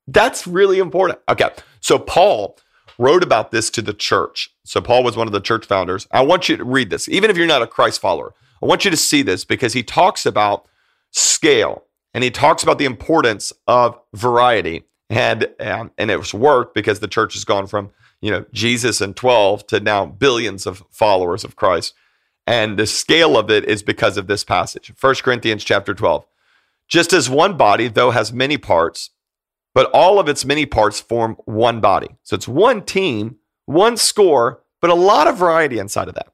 That's 0.09 0.47
really 0.47 0.79
important. 0.79 1.21
Okay. 1.29 1.51
So 1.81 1.99
Paul 1.99 2.59
wrote 2.99 3.23
about 3.23 3.53
this 3.53 3.71
to 3.71 3.83
the 3.83 3.93
church. 3.93 4.51
So 4.65 4.81
Paul 4.81 5.05
was 5.05 5.17
one 5.17 5.29
of 5.29 5.33
the 5.33 5.41
church 5.41 5.67
founders. 5.67 6.09
I 6.11 6.23
want 6.23 6.49
you 6.49 6.57
to 6.57 6.65
read 6.65 6.91
this, 6.91 7.09
even 7.09 7.31
if 7.31 7.37
you're 7.37 7.47
not 7.47 7.63
a 7.63 7.67
Christ 7.67 8.01
follower. 8.01 8.35
I 8.63 8.67
want 8.67 8.85
you 8.85 8.91
to 8.91 8.97
see 8.97 9.23
this 9.23 9.45
because 9.45 9.75
he 9.75 9.83
talks 9.83 10.27
about 10.27 10.67
scale 11.13 11.85
and 12.13 12.25
he 12.25 12.31
talks 12.31 12.63
about 12.63 12.79
the 12.79 12.87
importance 12.87 13.53
of 13.69 14.01
variety. 14.15 14.85
And 15.11 15.49
um, 15.61 15.91
and 15.97 16.11
it's 16.11 16.35
worked 16.35 16.75
because 16.75 17.01
the 17.01 17.09
church 17.09 17.35
has 17.35 17.45
gone 17.45 17.67
from 17.67 17.91
you 18.21 18.31
know 18.31 18.45
Jesus 18.53 19.01
and 19.01 19.17
twelve 19.17 19.67
to 19.69 19.81
now 19.81 20.05
billions 20.05 20.67
of 20.67 20.85
followers 20.91 21.45
of 21.45 21.57
Christ. 21.57 21.95
And 22.47 22.79
the 22.79 22.87
scale 22.87 23.37
of 23.37 23.51
it 23.51 23.65
is 23.67 23.83
because 23.83 24.17
of 24.17 24.27
this 24.27 24.43
passage, 24.43 24.91
1 24.99 25.15
Corinthians 25.17 25.65
chapter 25.65 25.93
12. 25.93 26.25
Just 26.89 27.13
as 27.13 27.29
one 27.29 27.59
body, 27.59 27.89
though, 27.89 28.11
has 28.11 28.33
many 28.33 28.57
parts, 28.57 29.11
but 29.79 29.93
all 29.93 30.19
of 30.19 30.29
its 30.29 30.45
many 30.45 30.67
parts 30.67 31.01
form 31.01 31.37
one 31.45 31.81
body. 31.81 32.09
So 32.25 32.35
it's 32.35 32.49
one 32.49 32.83
team, 32.83 33.37
one 33.67 33.97
score, 33.97 34.61
but 34.81 34.91
a 34.91 34.95
lot 34.95 35.29
of 35.29 35.39
variety 35.39 35.79
inside 35.79 36.09
of 36.09 36.17
that. 36.17 36.33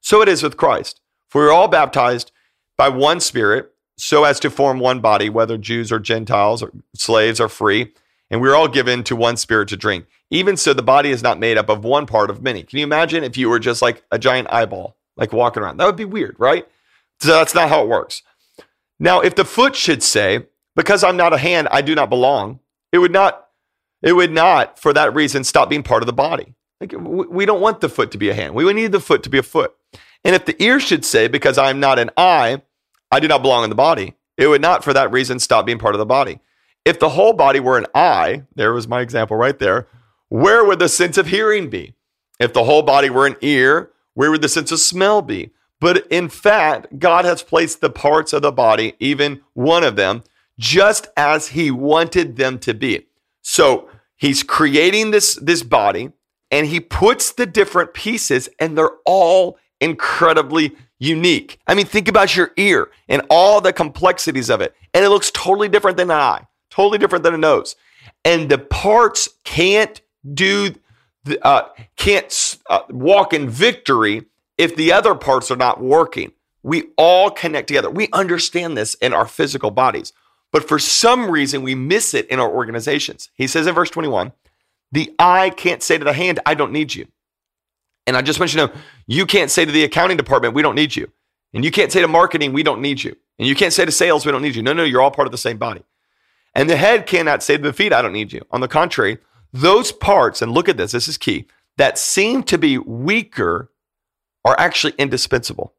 So 0.00 0.22
it 0.22 0.28
is 0.28 0.42
with 0.42 0.56
Christ. 0.56 1.00
For 1.28 1.42
we're 1.42 1.52
all 1.52 1.68
baptized 1.68 2.32
by 2.76 2.88
one 2.88 3.20
Spirit, 3.20 3.72
so 3.96 4.24
as 4.24 4.40
to 4.40 4.50
form 4.50 4.80
one 4.80 4.98
body, 4.98 5.30
whether 5.30 5.56
Jews 5.56 5.92
or 5.92 6.00
Gentiles, 6.00 6.64
or 6.64 6.72
slaves 6.96 7.38
or 7.38 7.48
free, 7.48 7.92
and 8.28 8.40
we're 8.40 8.56
all 8.56 8.66
given 8.66 9.04
to 9.04 9.14
one 9.14 9.36
Spirit 9.36 9.68
to 9.68 9.76
drink. 9.76 10.06
Even 10.28 10.56
so, 10.56 10.74
the 10.74 10.82
body 10.82 11.10
is 11.10 11.22
not 11.22 11.38
made 11.38 11.58
up 11.58 11.68
of 11.68 11.84
one 11.84 12.06
part 12.06 12.28
of 12.28 12.42
many. 12.42 12.64
Can 12.64 12.80
you 12.80 12.84
imagine 12.84 13.22
if 13.22 13.36
you 13.36 13.48
were 13.48 13.60
just 13.60 13.82
like 13.82 14.02
a 14.10 14.18
giant 14.18 14.52
eyeball, 14.52 14.96
like 15.16 15.32
walking 15.32 15.62
around? 15.62 15.76
That 15.76 15.86
would 15.86 15.94
be 15.94 16.04
weird, 16.04 16.34
right? 16.40 16.66
So 17.20 17.28
that's 17.28 17.54
not 17.54 17.68
how 17.68 17.82
it 17.82 17.88
works. 17.88 18.24
Now, 18.98 19.20
if 19.20 19.36
the 19.36 19.44
foot 19.44 19.76
should 19.76 20.02
say, 20.02 20.46
because 20.74 21.04
I'm 21.04 21.16
not 21.16 21.32
a 21.32 21.38
hand, 21.38 21.68
I 21.70 21.82
do 21.82 21.94
not 21.94 22.10
belong, 22.10 22.58
it 22.92 22.98
would 22.98 23.12
not, 23.12 23.48
it 24.02 24.12
would 24.12 24.32
not, 24.32 24.78
for 24.78 24.92
that 24.92 25.14
reason, 25.14 25.44
stop 25.44 25.68
being 25.68 25.82
part 25.82 26.02
of 26.02 26.06
the 26.06 26.12
body. 26.12 26.54
Like 26.80 26.94
we 26.96 27.44
don't 27.44 27.60
want 27.60 27.80
the 27.80 27.88
foot 27.88 28.10
to 28.12 28.18
be 28.18 28.30
a 28.30 28.34
hand. 28.34 28.54
We 28.54 28.70
need 28.72 28.92
the 28.92 29.00
foot 29.00 29.22
to 29.24 29.30
be 29.30 29.38
a 29.38 29.42
foot. 29.42 29.74
And 30.24 30.34
if 30.34 30.46
the 30.46 30.60
ear 30.62 30.80
should 30.80 31.04
say, 31.04 31.28
Because 31.28 31.58
I 31.58 31.70
am 31.70 31.80
not 31.80 31.98
an 31.98 32.10
eye, 32.16 32.62
I 33.10 33.20
do 33.20 33.28
not 33.28 33.42
belong 33.42 33.64
in 33.64 33.70
the 33.70 33.76
body, 33.76 34.14
it 34.36 34.46
would 34.46 34.62
not 34.62 34.82
for 34.82 34.92
that 34.92 35.12
reason 35.12 35.38
stop 35.38 35.66
being 35.66 35.78
part 35.78 35.94
of 35.94 35.98
the 35.98 36.06
body. 36.06 36.40
If 36.84 36.98
the 36.98 37.10
whole 37.10 37.34
body 37.34 37.60
were 37.60 37.76
an 37.76 37.86
eye, 37.94 38.44
there 38.54 38.72
was 38.72 38.88
my 38.88 39.02
example 39.02 39.36
right 39.36 39.58
there, 39.58 39.86
where 40.28 40.64
would 40.64 40.78
the 40.78 40.88
sense 40.88 41.18
of 41.18 41.26
hearing 41.26 41.68
be? 41.68 41.94
If 42.38 42.54
the 42.54 42.64
whole 42.64 42.82
body 42.82 43.10
were 43.10 43.26
an 43.26 43.36
ear, 43.42 43.90
where 44.14 44.30
would 44.30 44.40
the 44.40 44.48
sense 44.48 44.72
of 44.72 44.80
smell 44.80 45.20
be? 45.20 45.50
But 45.78 46.06
in 46.08 46.28
fact, 46.28 46.98
God 46.98 47.24
has 47.24 47.42
placed 47.42 47.80
the 47.80 47.90
parts 47.90 48.32
of 48.32 48.42
the 48.42 48.52
body, 48.52 48.94
even 48.98 49.42
one 49.54 49.84
of 49.84 49.96
them, 49.96 50.22
just 50.60 51.08
as 51.16 51.48
he 51.48 51.70
wanted 51.70 52.36
them 52.36 52.58
to 52.58 52.74
be. 52.74 53.06
So 53.40 53.88
he's 54.16 54.42
creating 54.42 55.10
this, 55.10 55.36
this 55.36 55.62
body 55.62 56.12
and 56.50 56.66
he 56.66 56.80
puts 56.80 57.32
the 57.32 57.46
different 57.46 57.94
pieces 57.94 58.48
and 58.58 58.76
they're 58.76 58.98
all 59.06 59.58
incredibly 59.80 60.76
unique. 60.98 61.58
I 61.66 61.74
mean, 61.74 61.86
think 61.86 62.08
about 62.08 62.36
your 62.36 62.52
ear 62.58 62.90
and 63.08 63.22
all 63.30 63.62
the 63.62 63.72
complexities 63.72 64.50
of 64.50 64.60
it. 64.60 64.74
And 64.92 65.02
it 65.02 65.08
looks 65.08 65.30
totally 65.30 65.70
different 65.70 65.96
than 65.96 66.10
an 66.10 66.18
eye, 66.18 66.46
totally 66.68 66.98
different 66.98 67.24
than 67.24 67.32
a 67.32 67.38
nose. 67.38 67.74
And 68.22 68.50
the 68.50 68.58
parts 68.58 69.30
can't 69.44 69.98
do, 70.34 70.74
uh, 71.40 71.68
can't 71.96 72.58
uh, 72.68 72.80
walk 72.90 73.32
in 73.32 73.48
victory 73.48 74.26
if 74.58 74.76
the 74.76 74.92
other 74.92 75.14
parts 75.14 75.50
are 75.50 75.56
not 75.56 75.80
working. 75.80 76.32
We 76.62 76.88
all 76.98 77.30
connect 77.30 77.68
together. 77.68 77.88
We 77.88 78.08
understand 78.12 78.76
this 78.76 78.92
in 78.96 79.14
our 79.14 79.26
physical 79.26 79.70
bodies. 79.70 80.12
But 80.52 80.66
for 80.66 80.78
some 80.78 81.30
reason, 81.30 81.62
we 81.62 81.74
miss 81.74 82.14
it 82.14 82.26
in 82.28 82.40
our 82.40 82.50
organizations. 82.50 83.30
He 83.34 83.46
says 83.46 83.66
in 83.66 83.74
verse 83.74 83.90
21 83.90 84.32
the 84.92 85.14
eye 85.18 85.50
can't 85.50 85.82
say 85.82 85.98
to 85.98 86.04
the 86.04 86.12
hand, 86.12 86.40
I 86.44 86.54
don't 86.54 86.72
need 86.72 86.94
you. 86.94 87.06
And 88.06 88.16
I 88.16 88.22
just 88.22 88.40
know, 88.56 88.72
you 89.06 89.24
can't 89.24 89.50
say 89.50 89.64
to 89.64 89.70
the 89.70 89.84
accounting 89.84 90.16
department, 90.16 90.54
we 90.54 90.62
don't 90.62 90.74
need 90.74 90.96
you. 90.96 91.10
And 91.54 91.64
you 91.64 91.70
can't 91.70 91.92
say 91.92 92.00
to 92.00 92.08
marketing, 92.08 92.52
we 92.52 92.64
don't 92.64 92.80
need 92.80 93.02
you. 93.04 93.16
And 93.38 93.46
you 93.46 93.54
can't 93.54 93.72
say 93.72 93.84
to 93.84 93.92
sales, 93.92 94.26
we 94.26 94.32
don't 94.32 94.42
need 94.42 94.56
you. 94.56 94.62
No, 94.62 94.72
no, 94.72 94.84
you're 94.84 95.00
all 95.00 95.10
part 95.10 95.28
of 95.28 95.32
the 95.32 95.38
same 95.38 95.58
body. 95.58 95.84
And 96.54 96.68
the 96.68 96.76
head 96.76 97.06
cannot 97.06 97.42
say 97.42 97.56
to 97.56 97.62
the 97.62 97.72
feet, 97.72 97.92
I 97.92 98.02
don't 98.02 98.12
need 98.12 98.32
you. 98.32 98.44
On 98.50 98.60
the 98.60 98.68
contrary, 98.68 99.18
those 99.52 99.92
parts, 99.92 100.42
and 100.42 100.52
look 100.52 100.68
at 100.68 100.76
this, 100.76 100.92
this 100.92 101.08
is 101.08 101.16
key, 101.16 101.46
that 101.76 101.98
seem 101.98 102.42
to 102.44 102.58
be 102.58 102.78
weaker 102.78 103.70
are 104.44 104.58
actually 104.58 104.94
indispensable. 104.98 105.74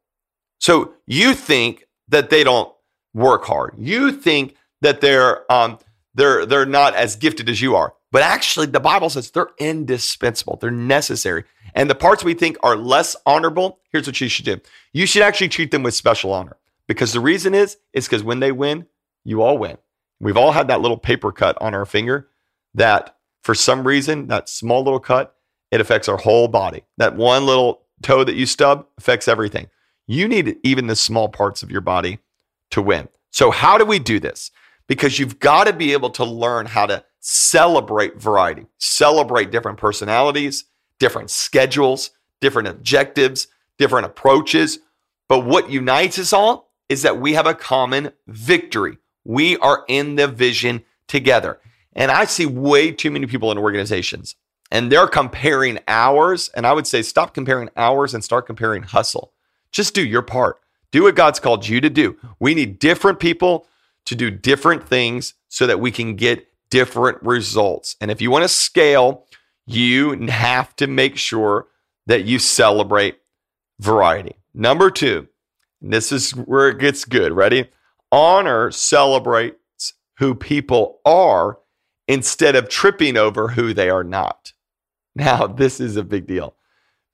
So 0.58 0.94
you 1.06 1.34
think 1.34 1.86
that 2.08 2.30
they 2.30 2.44
don't 2.44 2.72
work 3.12 3.44
hard. 3.44 3.74
You 3.78 4.12
think 4.12 4.56
that 4.82 5.00
they're 5.00 5.50
um, 5.50 5.78
they're 6.14 6.44
they're 6.44 6.66
not 6.66 6.94
as 6.94 7.16
gifted 7.16 7.48
as 7.48 7.60
you 7.60 7.74
are. 7.74 7.94
But 8.10 8.22
actually, 8.22 8.66
the 8.66 8.80
Bible 8.80 9.08
says 9.08 9.30
they're 9.30 9.50
indispensable. 9.58 10.58
They're 10.60 10.70
necessary. 10.70 11.44
And 11.74 11.88
the 11.88 11.94
parts 11.94 12.22
we 12.22 12.34
think 12.34 12.58
are 12.62 12.76
less 12.76 13.16
honorable, 13.24 13.78
here's 13.90 14.06
what 14.06 14.20
you 14.20 14.28
should 14.28 14.44
do. 14.44 14.60
You 14.92 15.06
should 15.06 15.22
actually 15.22 15.48
treat 15.48 15.70
them 15.70 15.82
with 15.82 15.94
special 15.94 16.32
honor. 16.34 16.58
Because 16.86 17.14
the 17.14 17.20
reason 17.20 17.54
is, 17.54 17.78
is 17.94 18.06
because 18.06 18.22
when 18.22 18.40
they 18.40 18.52
win, 18.52 18.86
you 19.24 19.40
all 19.40 19.56
win. 19.56 19.78
We've 20.20 20.36
all 20.36 20.52
had 20.52 20.68
that 20.68 20.82
little 20.82 20.98
paper 20.98 21.32
cut 21.32 21.56
on 21.62 21.74
our 21.74 21.86
finger 21.86 22.28
that 22.74 23.16
for 23.42 23.54
some 23.54 23.86
reason, 23.86 24.26
that 24.26 24.48
small 24.48 24.82
little 24.84 25.00
cut, 25.00 25.34
it 25.70 25.80
affects 25.80 26.08
our 26.08 26.18
whole 26.18 26.48
body. 26.48 26.82
That 26.98 27.16
one 27.16 27.46
little 27.46 27.82
toe 28.02 28.24
that 28.24 28.34
you 28.34 28.44
stub 28.44 28.86
affects 28.98 29.26
everything. 29.26 29.68
You 30.06 30.28
need 30.28 30.58
even 30.62 30.86
the 30.86 30.96
small 30.96 31.28
parts 31.28 31.62
of 31.62 31.70
your 31.70 31.80
body 31.80 32.18
to 32.72 32.82
win. 32.82 33.08
So, 33.30 33.50
how 33.50 33.78
do 33.78 33.84
we 33.84 33.98
do 33.98 34.20
this? 34.20 34.50
Because 34.86 35.18
you've 35.18 35.38
got 35.38 35.64
to 35.64 35.72
be 35.72 35.92
able 35.92 36.10
to 36.10 36.24
learn 36.24 36.66
how 36.66 36.86
to 36.86 37.04
celebrate 37.20 38.20
variety, 38.20 38.66
celebrate 38.78 39.50
different 39.50 39.78
personalities, 39.78 40.64
different 40.98 41.30
schedules, 41.30 42.10
different 42.40 42.68
objectives, 42.68 43.46
different 43.78 44.06
approaches. 44.06 44.80
But 45.28 45.46
what 45.46 45.70
unites 45.70 46.18
us 46.18 46.32
all 46.32 46.70
is 46.88 47.02
that 47.02 47.20
we 47.20 47.34
have 47.34 47.46
a 47.46 47.54
common 47.54 48.12
victory. 48.26 48.98
We 49.24 49.56
are 49.58 49.84
in 49.88 50.16
the 50.16 50.28
vision 50.28 50.82
together. 51.06 51.60
And 51.94 52.10
I 52.10 52.24
see 52.24 52.46
way 52.46 52.90
too 52.90 53.10
many 53.10 53.26
people 53.26 53.52
in 53.52 53.58
organizations 53.58 54.36
and 54.72 54.90
they're 54.90 55.06
comparing 55.06 55.78
hours. 55.86 56.48
And 56.54 56.66
I 56.66 56.72
would 56.72 56.86
say 56.86 57.02
stop 57.02 57.34
comparing 57.34 57.68
hours 57.76 58.14
and 58.14 58.24
start 58.24 58.46
comparing 58.46 58.82
hustle. 58.82 59.32
Just 59.70 59.94
do 59.94 60.04
your 60.04 60.22
part. 60.22 60.60
Do 60.90 61.02
what 61.04 61.14
God's 61.14 61.38
called 61.38 61.68
you 61.68 61.80
to 61.82 61.90
do. 61.90 62.16
We 62.40 62.54
need 62.54 62.78
different 62.78 63.20
people 63.20 63.66
to 64.06 64.14
do 64.14 64.30
different 64.30 64.86
things 64.88 65.34
so 65.48 65.66
that 65.66 65.80
we 65.80 65.90
can 65.90 66.16
get 66.16 66.46
different 66.70 67.22
results. 67.22 67.96
And 68.00 68.10
if 68.10 68.20
you 68.20 68.30
want 68.30 68.44
to 68.44 68.48
scale, 68.48 69.26
you 69.66 70.12
have 70.28 70.74
to 70.76 70.86
make 70.86 71.16
sure 71.16 71.68
that 72.06 72.24
you 72.24 72.38
celebrate 72.38 73.18
variety. 73.78 74.36
Number 74.54 74.90
two, 74.90 75.28
this 75.80 76.12
is 76.12 76.30
where 76.32 76.68
it 76.68 76.78
gets 76.78 77.04
good. 77.04 77.32
Ready? 77.32 77.68
Honor 78.10 78.70
celebrates 78.70 79.94
who 80.18 80.34
people 80.34 81.00
are 81.04 81.58
instead 82.08 82.56
of 82.56 82.68
tripping 82.68 83.16
over 83.16 83.48
who 83.48 83.72
they 83.72 83.90
are 83.90 84.04
not. 84.04 84.52
Now, 85.14 85.46
this 85.58 85.80
is 85.80 85.96
a 85.96 86.04
big 86.04 86.26
deal 86.26 86.54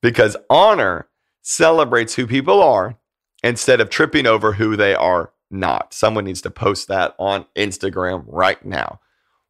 because 0.03 0.37
honor 0.51 1.09
celebrates 1.43 2.15
who 2.15 2.27
people 2.27 2.63
are 2.63 2.97
instead 3.43 3.81
of 3.81 3.91
tripping 3.91 4.27
over 4.27 4.53
who 4.53 4.77
they 4.77 4.95
are 4.95 5.33
not. 5.51 5.95
Someone 5.95 6.25
needs 6.25 6.43
to 6.43 6.51
post 6.51 6.89
that 6.89 7.15
on 7.19 7.47
Instagram 7.57 8.25
right 8.27 8.63
now. 8.65 9.01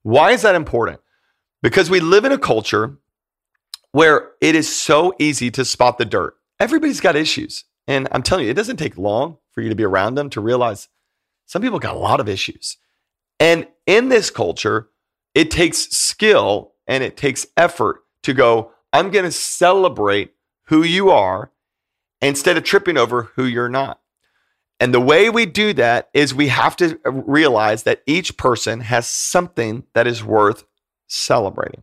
Why 0.03 0.33
is 0.33 0.43
that 0.43 0.55
important? 0.55 1.01
Because 1.63 1.91
we 1.91 2.01
live 2.01 2.25
in 2.25 2.33
a 2.33 2.39
culture 2.39 2.99
where 3.93 4.31
it 4.41 4.55
is 4.55 4.75
so 4.75 5.15
easy 5.19 5.51
to 5.51 5.65
spot 5.65 5.99
the 5.99 6.05
dirt. 6.05 6.37
Everybody's 6.61 7.01
got 7.01 7.17
issues. 7.17 7.65
And 7.87 8.07
I'm 8.13 8.23
telling 8.23 8.45
you, 8.45 8.51
it 8.51 8.55
doesn't 8.55 8.77
take 8.77 8.99
long 8.99 9.39
for 9.53 9.63
you 9.63 9.71
to 9.71 9.75
be 9.75 9.85
around 9.85 10.15
them 10.15 10.31
to 10.31 10.41
realize 10.41 10.89
some 11.47 11.63
people 11.63 11.79
got 11.79 11.97
a 11.97 11.99
lot 11.99 12.21
of 12.21 12.29
issues. 12.29 12.77
And 13.41 13.67
in 13.87 14.09
this 14.09 14.31
culture, 14.31 14.91
it 15.35 15.51
takes 15.51 15.79
skill 15.97 16.75
and 16.87 17.03
it 17.03 17.17
takes 17.17 17.47
effort 17.57 18.03
to 18.25 18.35
go, 18.35 18.73
I'm 18.93 19.11
going 19.11 19.25
to 19.25 19.33
celebrate 19.33 20.35
who 20.65 20.83
you 20.83 21.11
are 21.11 21.51
instead 22.21 22.57
of 22.57 22.65
tripping 22.65 22.99
over 22.99 23.25
who 23.35 23.45
you're 23.45 23.69
not. 23.69 24.01
And 24.81 24.95
the 24.95 25.01
way 25.01 25.29
we 25.29 25.45
do 25.45 25.73
that 25.75 26.09
is 26.15 26.35
we 26.35 26.49
have 26.49 26.77
to 26.77 27.01
realize 27.05 27.83
that 27.83 28.03
each 28.07 28.37
person 28.37 28.81
has 28.81 29.09
something 29.09 29.85
that 29.95 30.07
is 30.07 30.23
worth 30.23 30.65
celebrating. 31.09 31.83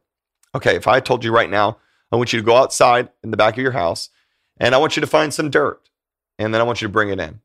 Okay, 0.53 0.75
if 0.75 0.87
I 0.87 1.01
told 1.01 1.23
you 1.23 1.31
right 1.31 1.49
now, 1.49 1.77
I 2.11 2.15
want 2.15 2.31
you 2.31 2.39
to 2.39 2.45
go 2.45 2.55
outside 2.55 3.09
in 3.23 3.31
the 3.31 3.37
back 3.37 3.55
of 3.55 3.61
your 3.61 3.73
house 3.73 4.09
and 4.57 4.73
I 4.73 4.77
want 4.77 4.95
you 4.95 5.01
to 5.01 5.07
find 5.07 5.33
some 5.33 5.49
dirt 5.49 5.89
and 6.39 6.53
then 6.53 6.61
I 6.61 6.63
want 6.63 6.81
you 6.81 6.87
to 6.87 6.91
bring 6.91 7.09
it 7.09 7.19
in. 7.19 7.41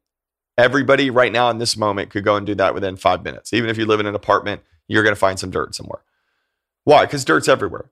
Everybody 0.57 1.11
right 1.11 1.33
now 1.33 1.51
in 1.51 1.59
this 1.59 1.77
moment 1.77 2.11
could 2.11 2.23
go 2.23 2.37
and 2.37 2.47
do 2.47 2.55
that 2.57 2.75
within 2.75 2.97
five 2.97 3.25
minutes. 3.25 3.53
Even 3.53 3.71
if 3.71 3.79
you 3.79 3.87
live 3.87 3.99
in 3.99 4.07
an 4.07 4.15
apartment, 4.15 4.63
you're 4.87 5.03
going 5.03 5.15
to 5.15 5.21
find 5.21 5.39
some 5.39 5.51
dirt 5.51 5.75
somewhere. 5.75 6.03
Why? 6.85 7.07
Because 7.07 7.25
dirt's 7.25 7.49
everywhere. 7.49 7.91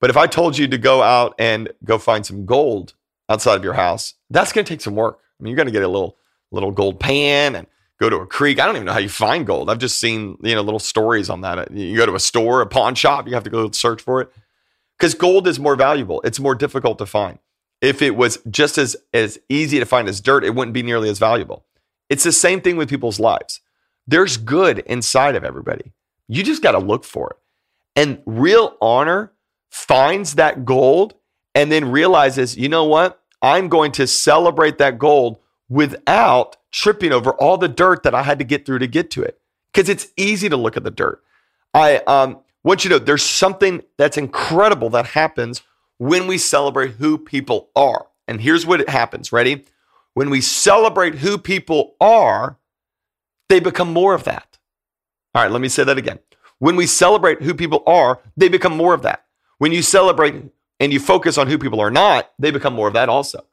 But 0.00 0.10
if 0.10 0.16
I 0.16 0.26
told 0.26 0.58
you 0.58 0.66
to 0.68 0.78
go 0.78 1.02
out 1.02 1.34
and 1.38 1.72
go 1.84 1.98
find 1.98 2.24
some 2.24 2.46
gold 2.46 2.94
outside 3.28 3.56
of 3.56 3.64
your 3.64 3.74
house, 3.74 4.14
that's 4.30 4.52
going 4.52 4.64
to 4.64 4.68
take 4.68 4.80
some 4.80 4.94
work. 4.94 5.20
I 5.20 5.42
mean, 5.42 5.50
you're 5.50 5.56
going 5.56 5.66
to 5.66 5.72
get 5.72 5.82
a 5.82 5.88
little 5.88 6.16
little 6.50 6.70
gold 6.70 7.00
pan 7.00 7.54
and 7.54 7.66
go 7.98 8.10
to 8.10 8.16
a 8.16 8.26
creek. 8.26 8.60
I 8.60 8.66
don't 8.66 8.76
even 8.76 8.86
know 8.86 8.92
how 8.92 8.98
you 8.98 9.08
find 9.08 9.46
gold. 9.46 9.70
I've 9.70 9.78
just 9.78 10.00
seen 10.00 10.36
you 10.42 10.54
know 10.54 10.62
little 10.62 10.80
stories 10.80 11.30
on 11.30 11.42
that. 11.42 11.70
You 11.70 11.96
go 11.96 12.06
to 12.06 12.14
a 12.14 12.20
store, 12.20 12.60
a 12.60 12.66
pawn 12.66 12.94
shop, 12.94 13.26
you 13.26 13.34
have 13.34 13.44
to 13.44 13.50
go 13.50 13.70
search 13.70 14.02
for 14.02 14.20
it 14.20 14.32
because 14.98 15.14
gold 15.14 15.46
is 15.46 15.58
more 15.58 15.76
valuable. 15.76 16.20
It's 16.22 16.40
more 16.40 16.54
difficult 16.54 16.98
to 16.98 17.06
find. 17.06 17.38
If 17.80 18.00
it 18.02 18.16
was 18.16 18.38
just 18.50 18.78
as 18.78 18.96
as 19.12 19.38
easy 19.48 19.78
to 19.78 19.86
find 19.86 20.08
as 20.08 20.20
dirt, 20.20 20.44
it 20.44 20.54
wouldn't 20.54 20.74
be 20.74 20.82
nearly 20.82 21.08
as 21.08 21.18
valuable. 21.18 21.64
It's 22.08 22.24
the 22.24 22.32
same 22.32 22.60
thing 22.60 22.76
with 22.76 22.88
people's 22.88 23.20
lives. 23.20 23.60
There's 24.06 24.36
good 24.36 24.80
inside 24.80 25.34
of 25.34 25.44
everybody. 25.44 25.92
You 26.28 26.42
just 26.42 26.62
got 26.62 26.72
to 26.72 26.78
look 26.78 27.04
for 27.04 27.30
it. 27.30 27.36
And 27.96 28.22
real 28.26 28.76
honor 28.80 29.32
finds 29.70 30.34
that 30.34 30.64
gold 30.64 31.14
and 31.54 31.72
then 31.72 31.90
realizes, 31.90 32.56
you 32.56 32.68
know 32.68 32.84
what? 32.84 33.20
I'm 33.42 33.68
going 33.68 33.92
to 33.92 34.06
celebrate 34.06 34.78
that 34.78 34.98
gold 34.98 35.38
without 35.68 36.56
tripping 36.70 37.12
over 37.12 37.32
all 37.34 37.58
the 37.58 37.68
dirt 37.68 38.02
that 38.02 38.14
I 38.14 38.22
had 38.22 38.38
to 38.38 38.44
get 38.44 38.66
through 38.66 38.80
to 38.80 38.86
get 38.86 39.10
to 39.12 39.22
it. 39.22 39.40
Because 39.72 39.88
it's 39.88 40.08
easy 40.16 40.48
to 40.48 40.56
look 40.56 40.76
at 40.76 40.84
the 40.84 40.90
dirt. 40.90 41.22
I 41.74 41.98
um, 42.06 42.40
want 42.64 42.84
you 42.84 42.90
to 42.90 42.98
know 42.98 43.04
there's 43.04 43.22
something 43.22 43.82
that's 43.98 44.16
incredible 44.16 44.90
that 44.90 45.06
happens 45.06 45.62
when 45.98 46.26
we 46.26 46.38
celebrate 46.38 46.92
who 46.92 47.18
people 47.18 47.70
are. 47.76 48.06
And 48.28 48.40
here's 48.40 48.66
what 48.66 48.88
happens. 48.88 49.32
Ready? 49.32 49.64
When 50.14 50.30
we 50.30 50.40
celebrate 50.40 51.16
who 51.16 51.36
people 51.36 51.94
are, 52.00 52.58
they 53.48 53.60
become 53.60 53.92
more 53.92 54.14
of 54.14 54.24
that. 54.24 54.58
All 55.34 55.42
right, 55.42 55.50
let 55.50 55.60
me 55.60 55.68
say 55.68 55.84
that 55.84 55.98
again. 55.98 56.18
When 56.58 56.76
we 56.76 56.86
celebrate 56.86 57.42
who 57.42 57.52
people 57.52 57.82
are, 57.86 58.20
they 58.36 58.48
become 58.48 58.76
more 58.76 58.94
of 58.94 59.02
that. 59.02 59.26
When 59.58 59.72
you 59.72 59.82
celebrate 59.82 60.34
and 60.80 60.92
you 60.92 61.00
focus 61.00 61.36
on 61.36 61.46
who 61.46 61.58
people 61.58 61.80
are 61.80 61.90
not, 61.90 62.32
they 62.38 62.50
become 62.50 62.74
more 62.74 62.88
of 62.88 62.94
that 62.94 63.10
also. 63.10 63.44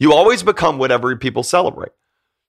You 0.00 0.14
always 0.14 0.42
become 0.42 0.78
whatever 0.78 1.14
people 1.14 1.42
celebrate. 1.42 1.92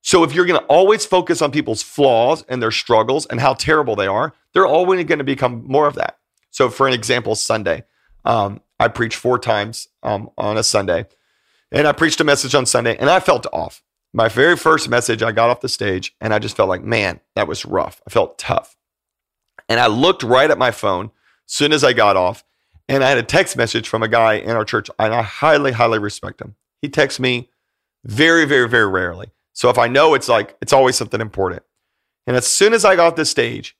So 0.00 0.24
if 0.24 0.34
you're 0.34 0.46
going 0.46 0.58
to 0.58 0.66
always 0.66 1.06
focus 1.06 1.40
on 1.42 1.52
people's 1.52 1.82
flaws 1.82 2.44
and 2.48 2.60
their 2.60 2.72
struggles 2.72 3.26
and 3.26 3.40
how 3.40 3.54
terrible 3.54 3.94
they 3.94 4.08
are, 4.08 4.34
they're 4.52 4.66
always 4.66 5.04
going 5.04 5.18
to 5.18 5.24
become 5.24 5.62
more 5.66 5.86
of 5.86 5.94
that. 5.94 6.18
So 6.50 6.70
for 6.70 6.88
an 6.88 6.94
example, 6.94 7.36
Sunday, 7.36 7.84
um, 8.24 8.60
I 8.80 8.88
preach 8.88 9.14
four 9.14 9.38
times 9.38 9.86
um, 10.02 10.30
on 10.36 10.56
a 10.56 10.64
Sunday. 10.64 11.06
And 11.70 11.86
I 11.86 11.92
preached 11.92 12.20
a 12.20 12.24
message 12.24 12.54
on 12.54 12.66
Sunday 12.66 12.96
and 12.96 13.08
I 13.08 13.20
felt 13.20 13.46
off. 13.52 13.82
My 14.12 14.28
very 14.28 14.56
first 14.56 14.88
message, 14.88 15.22
I 15.22 15.32
got 15.32 15.50
off 15.50 15.60
the 15.60 15.68
stage 15.68 16.14
and 16.20 16.34
I 16.34 16.38
just 16.38 16.56
felt 16.56 16.68
like, 16.68 16.82
man, 16.82 17.20
that 17.36 17.48
was 17.48 17.64
rough. 17.64 18.02
I 18.06 18.10
felt 18.10 18.38
tough. 18.38 18.76
And 19.68 19.78
I 19.78 19.86
looked 19.86 20.22
right 20.22 20.50
at 20.50 20.58
my 20.58 20.70
phone 20.70 21.10
soon 21.46 21.72
as 21.72 21.84
I 21.84 21.92
got 21.92 22.16
off 22.16 22.44
and 22.88 23.04
I 23.04 23.08
had 23.08 23.18
a 23.18 23.22
text 23.22 23.56
message 23.56 23.88
from 23.88 24.02
a 24.02 24.08
guy 24.08 24.34
in 24.34 24.50
our 24.50 24.64
church 24.64 24.90
and 24.98 25.14
I 25.14 25.22
highly, 25.22 25.72
highly 25.72 25.98
respect 25.98 26.40
him. 26.40 26.56
He 26.82 26.88
texts 26.88 27.18
me 27.18 27.48
very, 28.04 28.44
very, 28.44 28.68
very 28.68 28.86
rarely. 28.86 29.30
So 29.52 29.70
if 29.70 29.78
I 29.78 29.88
know 29.88 30.14
it's 30.14 30.28
like, 30.28 30.56
it's 30.60 30.72
always 30.72 30.96
something 30.96 31.20
important. 31.20 31.62
And 32.26 32.36
as 32.36 32.46
soon 32.46 32.74
as 32.74 32.84
I 32.84 32.96
got 32.96 33.16
the 33.16 33.24
stage, 33.24 33.76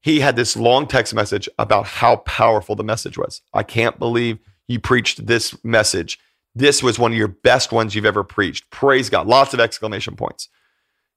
he 0.00 0.20
had 0.20 0.36
this 0.36 0.56
long 0.56 0.86
text 0.86 1.14
message 1.14 1.48
about 1.58 1.86
how 1.86 2.16
powerful 2.16 2.74
the 2.74 2.84
message 2.84 3.18
was. 3.18 3.42
I 3.52 3.62
can't 3.62 3.98
believe 3.98 4.38
you 4.68 4.80
preached 4.80 5.26
this 5.26 5.56
message. 5.64 6.18
This 6.54 6.82
was 6.82 6.98
one 6.98 7.12
of 7.12 7.18
your 7.18 7.28
best 7.28 7.72
ones 7.72 7.94
you've 7.94 8.06
ever 8.06 8.24
preached. 8.24 8.70
Praise 8.70 9.10
God. 9.10 9.26
Lots 9.26 9.54
of 9.54 9.60
exclamation 9.60 10.16
points. 10.16 10.48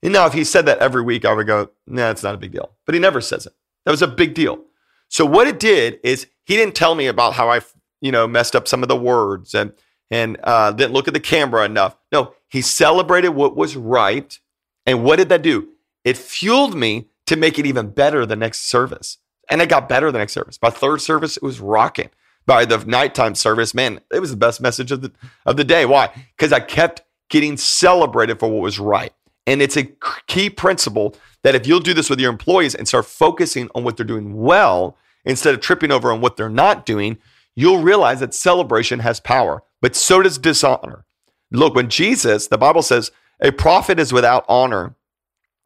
And 0.03 0.13
now, 0.13 0.25
if 0.25 0.33
he 0.33 0.43
said 0.43 0.65
that 0.65 0.79
every 0.79 1.03
week, 1.03 1.25
I 1.25 1.33
would 1.33 1.45
go, 1.45 1.69
nah, 1.85 2.09
it's 2.09 2.23
not 2.23 2.33
a 2.33 2.39
big 2.39 2.51
deal. 2.51 2.71
But 2.85 2.95
he 2.95 2.99
never 2.99 3.21
says 3.21 3.45
it. 3.45 3.53
That 3.85 3.91
was 3.91 4.01
a 4.01 4.07
big 4.07 4.33
deal. 4.33 4.63
So 5.09 5.25
what 5.25 5.47
it 5.47 5.59
did 5.59 5.99
is 6.03 6.27
he 6.45 6.55
didn't 6.55 6.75
tell 6.75 6.95
me 6.95 7.05
about 7.07 7.33
how 7.33 7.49
I, 7.49 7.61
you 8.01 8.11
know, 8.11 8.27
messed 8.27 8.55
up 8.55 8.67
some 8.67 8.81
of 8.81 8.89
the 8.89 8.95
words 8.95 9.53
and 9.53 9.73
and 10.11 10.37
uh, 10.43 10.71
didn't 10.71 10.93
look 10.93 11.07
at 11.07 11.13
the 11.13 11.19
camera 11.19 11.65
enough. 11.65 11.95
No, 12.11 12.33
he 12.49 12.61
celebrated 12.61 13.29
what 13.29 13.55
was 13.55 13.75
right. 13.75 14.37
And 14.85 15.03
what 15.03 15.15
did 15.15 15.29
that 15.29 15.41
do? 15.41 15.69
It 16.03 16.17
fueled 16.17 16.75
me 16.75 17.07
to 17.27 17.35
make 17.35 17.57
it 17.57 17.65
even 17.65 17.89
better 17.89 18.25
the 18.25 18.35
next 18.35 18.69
service. 18.69 19.17
And 19.49 19.61
it 19.61 19.69
got 19.69 19.89
better 19.89 20.11
the 20.11 20.19
next 20.19 20.33
service. 20.33 20.57
By 20.57 20.69
third 20.69 21.01
service, 21.01 21.37
it 21.37 21.43
was 21.43 21.59
rocking. 21.59 22.09
By 22.45 22.65
the 22.65 22.79
nighttime 22.79 23.35
service, 23.35 23.73
man, 23.73 24.01
it 24.11 24.19
was 24.19 24.31
the 24.31 24.37
best 24.37 24.61
message 24.61 24.91
of 24.91 25.01
the 25.01 25.11
of 25.45 25.57
the 25.57 25.63
day. 25.63 25.85
Why? 25.85 26.09
Because 26.35 26.51
I 26.51 26.59
kept 26.59 27.03
getting 27.29 27.55
celebrated 27.55 28.39
for 28.39 28.49
what 28.49 28.61
was 28.61 28.79
right. 28.79 29.13
And 29.47 29.61
it's 29.61 29.77
a 29.77 29.89
key 30.27 30.49
principle 30.49 31.15
that 31.43 31.55
if 31.55 31.65
you'll 31.65 31.79
do 31.79 31.93
this 31.93 32.09
with 32.09 32.19
your 32.19 32.31
employees 32.31 32.75
and 32.75 32.87
start 32.87 33.05
focusing 33.05 33.69
on 33.73 33.83
what 33.83 33.97
they're 33.97 34.05
doing 34.05 34.35
well 34.35 34.97
instead 35.25 35.53
of 35.53 35.61
tripping 35.61 35.91
over 35.91 36.11
on 36.11 36.21
what 36.21 36.35
they're 36.35 36.49
not 36.49 36.85
doing, 36.85 37.17
you'll 37.55 37.81
realize 37.81 38.19
that 38.19 38.33
celebration 38.33 38.99
has 38.99 39.19
power, 39.19 39.63
but 39.81 39.95
so 39.95 40.21
does 40.21 40.37
dishonor. 40.37 41.05
Look, 41.51 41.75
when 41.75 41.89
Jesus, 41.89 42.47
the 42.47 42.57
Bible 42.57 42.81
says, 42.81 43.11
a 43.41 43.51
prophet 43.51 43.99
is 43.99 44.13
without 44.13 44.45
honor 44.47 44.95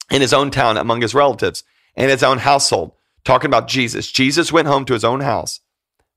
in 0.09 0.21
his 0.21 0.33
own 0.33 0.49
town 0.51 0.77
among 0.77 1.01
his 1.01 1.13
relatives 1.13 1.63
and 1.95 2.09
his 2.09 2.23
own 2.23 2.39
household, 2.39 2.93
talking 3.23 3.49
about 3.49 3.67
Jesus. 3.67 4.11
Jesus 4.11 4.51
went 4.51 4.67
home 4.67 4.85
to 4.85 4.93
his 4.93 5.03
own 5.03 5.21
house, 5.21 5.59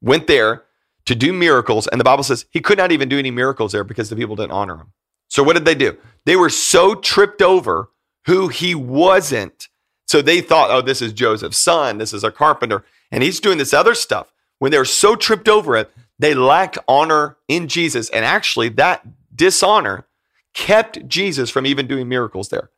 went 0.01 0.27
there 0.27 0.65
to 1.07 1.15
do 1.15 1.33
miracles. 1.33 1.87
And 1.89 2.01
the 2.01 2.05
Bible 2.05 2.23
says 2.23 2.47
he 2.51 2.61
could 2.61 2.79
not 2.79 2.93
even 2.93 3.09
do 3.09 3.19
any 3.19 3.31
miracles 3.31 3.73
there 3.73 3.85
because 3.85 4.11
the 4.11 4.17
people 4.17 4.37
didn't 4.37 4.53
honor 4.53 4.77
him. 4.77 4.93
So 5.29 5.43
what 5.43 5.55
did 5.55 5.65
they 5.65 5.75
do? 5.75 5.97
They 6.25 6.37
were 6.37 6.51
so 6.51 6.95
tripped 6.95 7.43
over 7.43 7.91
who 8.27 8.49
he 8.49 8.75
wasn't. 8.75 9.69
So 10.07 10.23
they 10.23 10.41
thought, 10.41 10.71
oh, 10.71 10.81
this 10.81 11.03
is 11.03 11.13
Joseph's 11.13 11.59
son. 11.59 11.99
This 11.99 12.13
is 12.13 12.25
a 12.25 12.31
carpenter. 12.31 12.85
And 13.11 13.23
he's 13.23 13.41
doing 13.41 13.59
this 13.59 13.75
other 13.75 13.95
stuff. 13.95 14.33
When 14.59 14.71
they 14.71 14.79
were 14.79 14.85
so 14.85 15.17
tripped 15.17 15.49
over 15.49 15.77
it, 15.77 15.91
they 16.19 16.35
lacked 16.35 16.79
honor 16.89 17.37
in 17.47 17.69
Jesus. 17.69 18.11
And 18.11 18.25
actually, 18.25 18.69
that 18.71 19.07
dishonor 19.35 20.07
kept 20.55 21.07
Jesus 21.09 21.51
from 21.51 21.67
even 21.67 21.87
doing 21.87 22.09
miracles 22.09 22.49
there. 22.49 22.71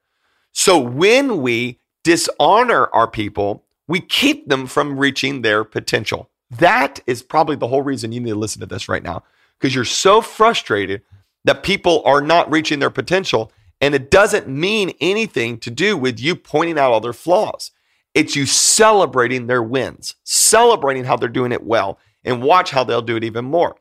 So 0.52 0.78
when 0.78 1.40
we 1.40 1.80
dishonor 2.04 2.88
our 2.92 3.09
people, 3.09 3.64
we 3.87 4.00
keep 4.00 4.49
them 4.49 4.66
from 4.66 4.99
reaching 4.99 5.42
their 5.42 5.64
potential. 5.64 6.28
That 6.50 7.00
is 7.06 7.23
probably 7.23 7.56
the 7.56 7.68
whole 7.68 7.82
reason 7.82 8.12
you 8.12 8.20
need 8.20 8.30
to 8.30 8.37
listen 8.37 8.61
to 8.61 8.66
this 8.66 8.88
right 8.88 9.02
now 9.02 9.23
because 9.59 9.75
you're 9.75 9.85
so 9.85 10.20
frustrated 10.20 11.03
that 11.44 11.62
people 11.62 12.03
are 12.05 12.20
not 12.20 12.50
reaching 12.50 12.81
their 12.81 12.90
potential. 12.90 13.53
And 13.81 13.94
it 13.94 14.11
doesn't 14.11 14.46
mean 14.46 14.92
anything 15.00 15.59
to 15.61 15.70
do 15.70 15.96
with 15.96 16.20
you 16.20 16.37
pointing 16.37 16.79
out 16.79 16.92
all 16.92 17.00
their 17.00 17.12
flaws. 17.12 17.70
It's 18.14 18.37
you 18.37 18.44
celebrating 18.44 19.46
their 19.46 19.62
wins, 19.62 20.16
celebrating 20.24 21.05
how 21.05 21.16
they're 21.16 21.29
doing 21.29 21.53
it 21.53 21.64
well, 21.64 21.98
and 22.24 22.42
watch 22.42 22.70
how 22.70 22.85
they'll 22.85 23.02
do 23.02 23.16
it 23.16 23.24
even 23.24 23.44
more. 23.44 23.76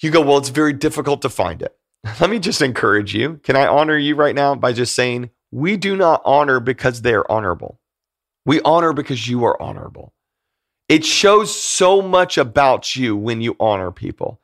You 0.00 0.10
go, 0.10 0.20
well, 0.20 0.38
it's 0.38 0.48
very 0.48 0.72
difficult 0.72 1.22
to 1.22 1.28
find 1.28 1.62
it. 1.62 1.76
Let 2.20 2.30
me 2.30 2.38
just 2.38 2.62
encourage 2.62 3.14
you. 3.14 3.40
Can 3.42 3.56
I 3.56 3.66
honor 3.66 3.96
you 3.96 4.14
right 4.16 4.34
now 4.34 4.54
by 4.54 4.72
just 4.72 4.94
saying, 4.94 5.30
we 5.50 5.76
do 5.76 5.96
not 5.96 6.20
honor 6.24 6.60
because 6.60 7.02
they're 7.02 7.30
honorable. 7.30 7.80
We 8.44 8.60
honor 8.62 8.92
because 8.92 9.28
you 9.28 9.44
are 9.44 9.60
honorable. 9.62 10.12
It 10.88 11.04
shows 11.04 11.54
so 11.58 12.02
much 12.02 12.36
about 12.36 12.94
you 12.94 13.16
when 13.16 13.40
you 13.40 13.56
honor 13.58 13.90
people. 13.90 14.40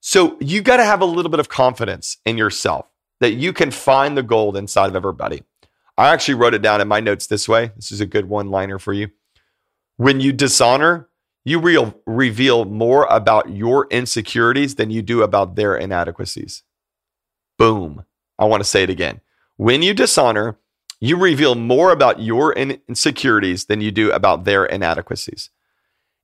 So 0.00 0.36
you 0.40 0.60
got 0.60 0.78
to 0.78 0.84
have 0.84 1.00
a 1.00 1.06
little 1.06 1.30
bit 1.30 1.40
of 1.40 1.48
confidence 1.48 2.16
in 2.26 2.36
yourself 2.36 2.86
that 3.20 3.34
you 3.34 3.52
can 3.52 3.70
find 3.70 4.16
the 4.16 4.22
gold 4.22 4.56
inside 4.56 4.88
of 4.88 4.96
everybody. 4.96 5.44
I 5.96 6.08
actually 6.08 6.34
wrote 6.34 6.54
it 6.54 6.62
down 6.62 6.80
in 6.80 6.88
my 6.88 7.00
notes 7.00 7.26
this 7.26 7.48
way. 7.48 7.70
This 7.76 7.92
is 7.92 8.00
a 8.00 8.06
good 8.06 8.28
one 8.28 8.50
liner 8.50 8.78
for 8.78 8.92
you. 8.92 9.10
When 9.96 10.20
you 10.20 10.32
dishonor, 10.32 11.08
you 11.44 11.58
real, 11.58 11.94
reveal 12.06 12.64
more 12.64 13.06
about 13.10 13.50
your 13.50 13.86
insecurities 13.90 14.76
than 14.76 14.90
you 14.90 15.02
do 15.02 15.22
about 15.22 15.56
their 15.56 15.76
inadequacies. 15.76 16.62
Boom. 17.58 18.04
I 18.38 18.46
want 18.46 18.62
to 18.62 18.68
say 18.68 18.82
it 18.82 18.90
again. 18.90 19.20
When 19.56 19.82
you 19.82 19.94
dishonor, 19.94 20.56
you 21.00 21.16
reveal 21.16 21.54
more 21.54 21.92
about 21.92 22.20
your 22.20 22.54
insecurities 22.54 23.66
than 23.66 23.80
you 23.80 23.90
do 23.90 24.10
about 24.10 24.44
their 24.44 24.64
inadequacies. 24.64 25.50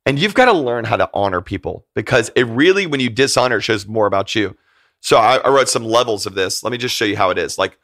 And 0.07 0.19
you've 0.19 0.35
got 0.35 0.47
to 0.47 0.53
learn 0.53 0.87
how 0.87 0.97
to 0.97 1.11
honor 1.13 1.43
people 1.43 1.87
because 1.95 2.31
it 2.35 2.47
really, 2.47 2.87
when 2.87 3.01
you 3.01 3.11
dishonor, 3.11 3.59
it 3.59 3.63
shows 3.63 3.87
more 3.87 4.07
about 4.07 4.35
you. 4.35 4.57
So 5.01 5.19
I, 5.19 5.37
I 5.37 5.51
wrote 5.51 5.69
some 5.69 5.85
levels 5.85 6.25
of 6.25 6.35
this. 6.35 6.63
Let 6.63 6.73
me 6.73 6.79
just 6.79 6.95
show 6.95 7.05
you 7.05 7.17
how 7.17 7.31
it 7.31 7.39
is. 7.39 7.59
Like, 7.59 7.79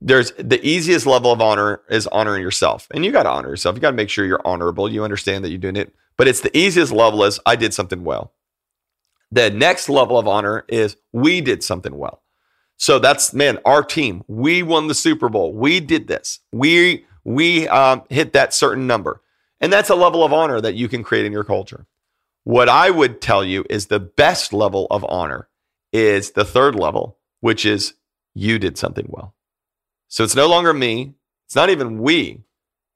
there's 0.00 0.32
the 0.32 0.64
easiest 0.66 1.06
level 1.06 1.32
of 1.32 1.40
honor 1.40 1.80
is 1.90 2.06
honoring 2.08 2.42
yourself. 2.42 2.86
And 2.92 3.04
you 3.04 3.12
got 3.12 3.24
to 3.24 3.30
honor 3.30 3.48
yourself. 3.48 3.74
You 3.74 3.80
got 3.80 3.90
to 3.90 3.96
make 3.96 4.10
sure 4.10 4.24
you're 4.24 4.46
honorable. 4.46 4.90
You 4.90 5.04
understand 5.04 5.44
that 5.44 5.50
you're 5.50 5.58
doing 5.58 5.76
it. 5.76 5.92
But 6.20 6.28
it's 6.28 6.42
the 6.42 6.54
easiest 6.54 6.92
level 6.92 7.24
is 7.24 7.40
I 7.46 7.56
did 7.56 7.72
something 7.72 8.04
well. 8.04 8.34
The 9.32 9.48
next 9.48 9.88
level 9.88 10.18
of 10.18 10.28
honor 10.28 10.66
is 10.68 10.98
we 11.14 11.40
did 11.40 11.64
something 11.64 11.96
well. 11.96 12.22
So 12.76 12.98
that's 12.98 13.32
man, 13.32 13.58
our 13.64 13.82
team. 13.82 14.22
We 14.28 14.62
won 14.62 14.88
the 14.88 14.94
Super 14.94 15.30
Bowl. 15.30 15.54
We 15.54 15.80
did 15.80 16.08
this. 16.08 16.40
We 16.52 17.06
we 17.24 17.68
um, 17.68 18.02
hit 18.10 18.34
that 18.34 18.52
certain 18.52 18.86
number, 18.86 19.22
and 19.62 19.72
that's 19.72 19.88
a 19.88 19.94
level 19.94 20.22
of 20.22 20.30
honor 20.30 20.60
that 20.60 20.74
you 20.74 20.88
can 20.88 21.02
create 21.02 21.24
in 21.24 21.32
your 21.32 21.42
culture. 21.42 21.86
What 22.44 22.68
I 22.68 22.90
would 22.90 23.22
tell 23.22 23.42
you 23.42 23.64
is 23.70 23.86
the 23.86 23.98
best 23.98 24.52
level 24.52 24.88
of 24.90 25.06
honor 25.08 25.48
is 25.90 26.32
the 26.32 26.44
third 26.44 26.74
level, 26.74 27.16
which 27.40 27.64
is 27.64 27.94
you 28.34 28.58
did 28.58 28.76
something 28.76 29.06
well. 29.08 29.34
So 30.08 30.22
it's 30.22 30.36
no 30.36 30.50
longer 30.50 30.74
me. 30.74 31.14
It's 31.46 31.56
not 31.56 31.70
even 31.70 31.98
we. 31.98 32.44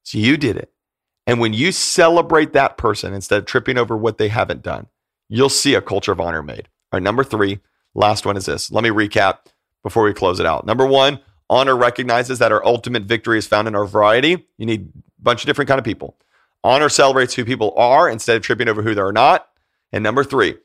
It's 0.02 0.14
you 0.14 0.36
did 0.36 0.58
it. 0.58 0.73
And 1.26 1.40
when 1.40 1.54
you 1.54 1.72
celebrate 1.72 2.52
that 2.52 2.76
person 2.76 3.14
instead 3.14 3.38
of 3.38 3.46
tripping 3.46 3.78
over 3.78 3.96
what 3.96 4.18
they 4.18 4.28
haven't 4.28 4.62
done, 4.62 4.88
you'll 5.28 5.48
see 5.48 5.74
a 5.74 5.80
culture 5.80 6.12
of 6.12 6.20
honor 6.20 6.42
made. 6.42 6.68
All 6.92 6.98
right, 6.98 7.02
number 7.02 7.24
three, 7.24 7.60
last 7.94 8.26
one 8.26 8.36
is 8.36 8.46
this. 8.46 8.70
Let 8.70 8.84
me 8.84 8.90
recap 8.90 9.38
before 9.82 10.04
we 10.04 10.12
close 10.12 10.38
it 10.38 10.46
out. 10.46 10.66
Number 10.66 10.86
one, 10.86 11.20
honor 11.48 11.76
recognizes 11.76 12.38
that 12.38 12.52
our 12.52 12.64
ultimate 12.64 13.04
victory 13.04 13.38
is 13.38 13.46
found 13.46 13.68
in 13.68 13.74
our 13.74 13.86
variety. 13.86 14.46
You 14.58 14.66
need 14.66 14.88
a 14.88 15.22
bunch 15.22 15.42
of 15.42 15.46
different 15.46 15.68
kind 15.68 15.78
of 15.78 15.84
people. 15.84 16.16
Honor 16.62 16.88
celebrates 16.88 17.34
who 17.34 17.44
people 17.44 17.74
are 17.76 18.08
instead 18.08 18.36
of 18.36 18.42
tripping 18.42 18.68
over 18.68 18.82
who 18.82 18.94
they're 18.94 19.12
not. 19.12 19.48
And 19.92 20.02
number 20.02 20.24
three, 20.24 20.56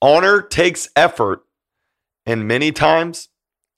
honor 0.00 0.42
takes 0.42 0.88
effort, 0.96 1.42
and 2.26 2.46
many 2.46 2.72
times 2.72 3.28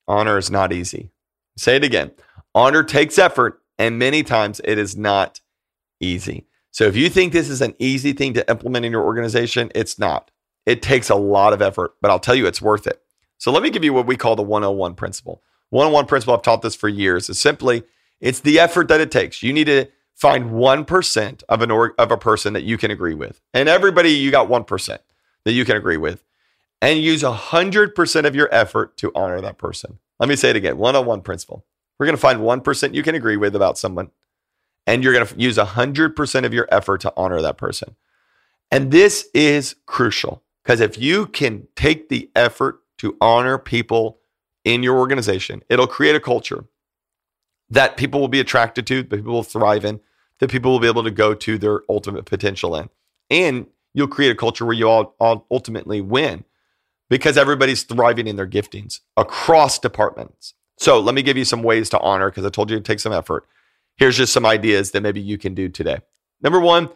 honor 0.07 0.37
is 0.37 0.51
not 0.51 0.73
easy. 0.73 1.09
Say 1.57 1.77
it 1.77 1.83
again. 1.83 2.11
Honor 2.53 2.83
takes 2.83 3.17
effort, 3.17 3.61
and 3.77 3.97
many 3.97 4.23
times 4.23 4.61
it 4.63 4.77
is 4.77 4.97
not 4.97 5.39
easy. 6.03 6.45
So 6.71 6.85
if 6.85 6.95
you 6.95 7.09
think 7.09 7.33
this 7.33 7.49
is 7.49 7.61
an 7.61 7.75
easy 7.79 8.13
thing 8.13 8.33
to 8.33 8.49
implement 8.49 8.85
in 8.85 8.91
your 8.91 9.03
organization, 9.03 9.71
it's 9.75 9.99
not. 9.99 10.31
It 10.65 10.81
takes 10.81 11.09
a 11.09 11.15
lot 11.15 11.53
of 11.53 11.61
effort, 11.61 11.93
but 12.01 12.09
I'll 12.09 12.19
tell 12.19 12.35
you 12.35 12.47
it's 12.47 12.61
worth 12.61 12.87
it. 12.87 13.01
So 13.37 13.51
let 13.51 13.63
me 13.63 13.69
give 13.69 13.83
you 13.83 13.93
what 13.93 14.07
we 14.07 14.15
call 14.15 14.35
the 14.35 14.43
101 14.43 14.95
principle. 14.95 15.41
101 15.69 16.05
principle, 16.05 16.33
I've 16.33 16.41
taught 16.41 16.61
this 16.61 16.75
for 16.75 16.87
years, 16.87 17.29
is 17.29 17.39
simply 17.39 17.83
it's 18.21 18.39
the 18.39 18.59
effort 18.59 18.87
that 18.87 19.01
it 19.01 19.11
takes. 19.11 19.43
You 19.43 19.53
need 19.53 19.65
to 19.65 19.87
find 20.15 20.51
1% 20.51 21.43
of 21.49 21.61
an 21.61 21.71
or, 21.71 21.93
of 21.97 22.11
a 22.11 22.17
person 22.17 22.53
that 22.53 22.63
you 22.63 22.77
can 22.77 22.91
agree 22.91 23.15
with. 23.15 23.41
And 23.53 23.67
everybody, 23.67 24.11
you 24.11 24.31
got 24.31 24.47
1% 24.47 24.99
that 25.45 25.51
you 25.51 25.65
can 25.65 25.75
agree 25.75 25.97
with. 25.97 26.23
And 26.81 26.99
use 26.99 27.23
100% 27.23 28.25
of 28.25 28.35
your 28.35 28.53
effort 28.53 28.97
to 28.97 29.11
honor 29.15 29.41
that 29.41 29.57
person. 29.57 29.99
Let 30.19 30.29
me 30.29 30.35
say 30.35 30.49
it 30.49 30.55
again 30.55 30.77
101 30.77 31.21
principle. 31.21 31.65
We're 31.99 32.05
going 32.05 32.15
to 32.15 32.21
find 32.21 32.39
1% 32.39 32.93
you 32.93 33.03
can 33.03 33.15
agree 33.15 33.37
with 33.37 33.55
about 33.55 33.77
someone, 33.77 34.11
and 34.85 35.03
you're 35.03 35.13
going 35.13 35.25
to 35.25 35.39
use 35.39 35.57
100% 35.57 36.45
of 36.45 36.53
your 36.53 36.67
effort 36.71 37.01
to 37.01 37.13
honor 37.15 37.41
that 37.41 37.57
person. 37.57 37.95
And 38.71 38.91
this 38.91 39.27
is 39.33 39.75
crucial 39.85 40.43
because 40.63 40.79
if 40.79 40.97
you 40.97 41.27
can 41.27 41.67
take 41.75 42.09
the 42.09 42.29
effort 42.35 42.79
to 43.03 43.17
honor 43.19 43.57
people 43.57 44.19
in 44.63 44.83
your 44.83 44.97
organization. 44.97 45.61
It'll 45.69 45.87
create 45.87 46.15
a 46.15 46.19
culture 46.19 46.65
that 47.69 47.97
people 47.97 48.19
will 48.19 48.27
be 48.27 48.39
attracted 48.39 48.87
to, 48.87 49.03
that 49.03 49.09
people 49.09 49.33
will 49.33 49.43
thrive 49.43 49.85
in, 49.85 49.99
that 50.39 50.49
people 50.49 50.71
will 50.71 50.79
be 50.79 50.87
able 50.87 51.03
to 51.03 51.11
go 51.11 51.33
to 51.33 51.57
their 51.57 51.81
ultimate 51.89 52.25
potential 52.25 52.75
in. 52.75 52.89
And 53.29 53.67
you'll 53.93 54.07
create 54.07 54.31
a 54.31 54.35
culture 54.35 54.65
where 54.65 54.73
you 54.73 54.87
all, 54.87 55.15
all 55.19 55.45
ultimately 55.51 56.01
win 56.01 56.45
because 57.09 57.37
everybody's 57.37 57.83
thriving 57.83 58.27
in 58.27 58.35
their 58.35 58.47
giftings 58.47 59.01
across 59.17 59.79
departments. 59.79 60.53
So 60.77 60.99
let 60.99 61.13
me 61.13 61.21
give 61.21 61.37
you 61.37 61.45
some 61.45 61.61
ways 61.61 61.89
to 61.89 61.99
honor 61.99 62.29
because 62.29 62.45
I 62.45 62.49
told 62.49 62.69
you 62.69 62.77
it 62.77 62.85
takes 62.85 63.03
some 63.03 63.13
effort. 63.13 63.47
Here's 63.97 64.17
just 64.17 64.33
some 64.33 64.45
ideas 64.45 64.91
that 64.91 65.01
maybe 65.01 65.21
you 65.21 65.37
can 65.37 65.53
do 65.53 65.69
today. 65.69 65.99
Number 66.41 66.59
one, 66.59 66.89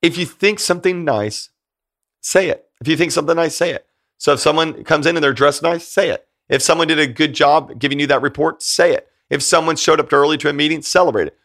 if 0.00 0.18
you 0.18 0.26
think 0.26 0.58
something 0.60 1.04
nice, 1.04 1.50
say 2.20 2.48
it. 2.48 2.66
If 2.80 2.88
you 2.88 2.96
think 2.96 3.12
something 3.12 3.36
nice, 3.36 3.56
say 3.56 3.70
it. 3.70 3.86
So 4.18 4.34
if 4.34 4.40
someone 4.40 4.84
comes 4.84 5.06
in 5.06 5.16
and 5.16 5.24
they're 5.24 5.32
dressed 5.32 5.62
nice, 5.62 5.86
say 5.86 6.10
it. 6.10 6.26
If 6.48 6.62
someone 6.62 6.88
did 6.88 6.98
a 6.98 7.06
good 7.06 7.34
job 7.34 7.78
giving 7.78 7.98
you 7.98 8.06
that 8.08 8.22
report, 8.22 8.62
say 8.62 8.92
it. 8.92 9.08
If 9.30 9.42
someone 9.42 9.76
showed 9.76 10.00
up 10.00 10.12
early 10.12 10.36
to 10.38 10.48
a 10.48 10.52
meeting, 10.52 10.82
celebrate 10.82 11.28
it. 11.28 11.38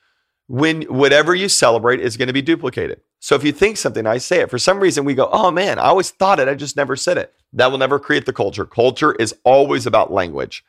When 0.47 0.83
whatever 0.83 1.33
you 1.33 1.49
celebrate 1.49 1.99
is 1.99 2.17
going 2.17 2.27
to 2.27 2.33
be 2.33 2.41
duplicated. 2.41 3.01
So 3.19 3.35
if 3.35 3.43
you 3.43 3.51
think 3.51 3.77
something 3.77 4.03
nice, 4.03 4.25
say 4.25 4.41
it. 4.41 4.49
For 4.49 4.57
some 4.57 4.79
reason, 4.79 5.05
we 5.05 5.15
go, 5.15 5.29
oh 5.31 5.51
man, 5.51 5.79
I 5.79 5.85
always 5.85 6.11
thought 6.11 6.39
it, 6.39 6.47
I 6.47 6.53
just 6.53 6.75
never 6.75 6.95
said 6.95 7.17
it. 7.17 7.33
That 7.53 7.71
will 7.71 7.77
never 7.77 7.99
create 7.99 8.25
the 8.25 8.33
culture. 8.33 8.65
Culture 8.65 9.13
is 9.13 9.35
always 9.43 9.85
about 9.85 10.11
language. 10.11 10.63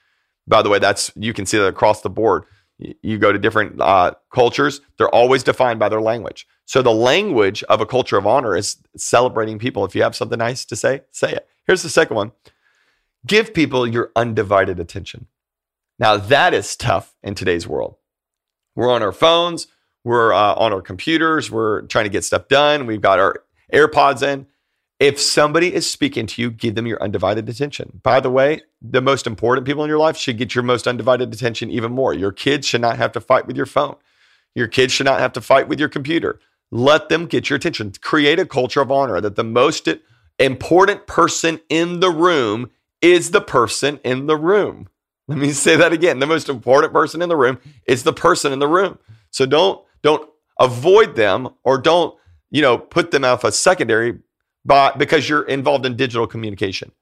By 0.46 0.62
the 0.62 0.68
way, 0.68 0.78
that's 0.78 1.12
you 1.14 1.34
can 1.34 1.44
see 1.46 1.58
that 1.58 1.66
across 1.66 2.00
the 2.00 2.10
board. 2.10 2.44
You 2.78 3.18
go 3.18 3.32
to 3.32 3.38
different 3.38 3.80
uh, 3.80 4.14
cultures; 4.32 4.80
they're 4.96 5.14
always 5.14 5.42
defined 5.42 5.78
by 5.78 5.88
their 5.88 6.00
language. 6.00 6.46
So 6.64 6.82
the 6.82 6.92
language 6.92 7.62
of 7.64 7.80
a 7.80 7.86
culture 7.86 8.16
of 8.16 8.26
honor 8.26 8.56
is 8.56 8.76
celebrating 8.96 9.58
people. 9.58 9.84
If 9.84 9.94
you 9.94 10.02
have 10.02 10.14
something 10.14 10.38
nice 10.38 10.64
to 10.66 10.76
say, 10.76 11.02
say 11.10 11.32
it. 11.32 11.48
Here's 11.66 11.82
the 11.82 11.88
second 11.88 12.16
one: 12.16 12.32
give 13.26 13.52
people 13.52 13.86
your 13.86 14.12
undivided 14.14 14.78
attention. 14.78 15.26
Now 15.98 16.16
that 16.16 16.54
is 16.54 16.76
tough 16.76 17.14
in 17.22 17.34
today's 17.34 17.66
world. 17.66 17.96
We're 18.76 18.92
on 18.92 19.02
our 19.02 19.12
phones, 19.12 19.66
we're 20.04 20.32
uh, 20.32 20.54
on 20.54 20.72
our 20.72 20.82
computers, 20.82 21.50
we're 21.50 21.82
trying 21.82 22.04
to 22.04 22.10
get 22.10 22.22
stuff 22.22 22.46
done. 22.46 22.86
We've 22.86 23.00
got 23.00 23.18
our 23.18 23.42
AirPods 23.72 24.22
in. 24.22 24.46
If 25.00 25.20
somebody 25.20 25.72
is 25.72 25.88
speaking 25.88 26.26
to 26.26 26.42
you, 26.42 26.50
give 26.50 26.74
them 26.74 26.86
your 26.86 27.00
undivided 27.00 27.48
attention. 27.48 28.00
By 28.02 28.18
the 28.18 28.30
way, 28.30 28.62
the 28.82 29.00
most 29.00 29.28
important 29.28 29.64
people 29.64 29.84
in 29.84 29.88
your 29.88 29.98
life 29.98 30.16
should 30.16 30.38
get 30.38 30.56
your 30.56 30.64
most 30.64 30.88
undivided 30.88 31.32
attention 31.32 31.70
even 31.70 31.92
more. 31.92 32.12
Your 32.12 32.32
kids 32.32 32.66
should 32.66 32.80
not 32.80 32.96
have 32.96 33.12
to 33.12 33.20
fight 33.20 33.46
with 33.46 33.56
your 33.56 33.66
phone. 33.66 33.94
Your 34.56 34.66
kids 34.66 34.92
should 34.92 35.06
not 35.06 35.20
have 35.20 35.32
to 35.34 35.40
fight 35.40 35.68
with 35.68 35.78
your 35.78 35.88
computer. 35.88 36.40
Let 36.72 37.08
them 37.08 37.26
get 37.26 37.48
your 37.48 37.56
attention. 37.56 37.92
Create 38.00 38.40
a 38.40 38.46
culture 38.46 38.80
of 38.80 38.90
honor 38.90 39.20
that 39.20 39.36
the 39.36 39.44
most 39.44 39.88
important 40.38 41.06
person 41.06 41.60
in 41.68 42.00
the 42.00 42.10
room 42.10 42.70
is 43.00 43.30
the 43.30 43.40
person 43.40 44.00
in 44.02 44.26
the 44.26 44.36
room. 44.36 44.88
Let 45.28 45.38
me 45.38 45.52
say 45.52 45.76
that 45.76 45.92
again. 45.92 46.18
The 46.18 46.26
most 46.26 46.48
important 46.48 46.92
person 46.92 47.22
in 47.22 47.28
the 47.28 47.36
room 47.36 47.58
is 47.86 48.02
the 48.02 48.12
person 48.12 48.52
in 48.52 48.58
the 48.58 48.68
room. 48.68 48.98
So 49.30 49.46
don't 49.46 49.80
don't 50.02 50.28
avoid 50.58 51.14
them 51.14 51.50
or 51.62 51.78
don't, 51.78 52.16
you 52.50 52.62
know, 52.62 52.78
put 52.78 53.10
them 53.12 53.24
off 53.24 53.44
a 53.44 53.52
secondary 53.52 54.18
but 54.64 54.98
because 54.98 55.28
you're 55.28 55.42
involved 55.42 55.86
in 55.86 55.96
digital 55.96 56.26
communication. 56.26 56.92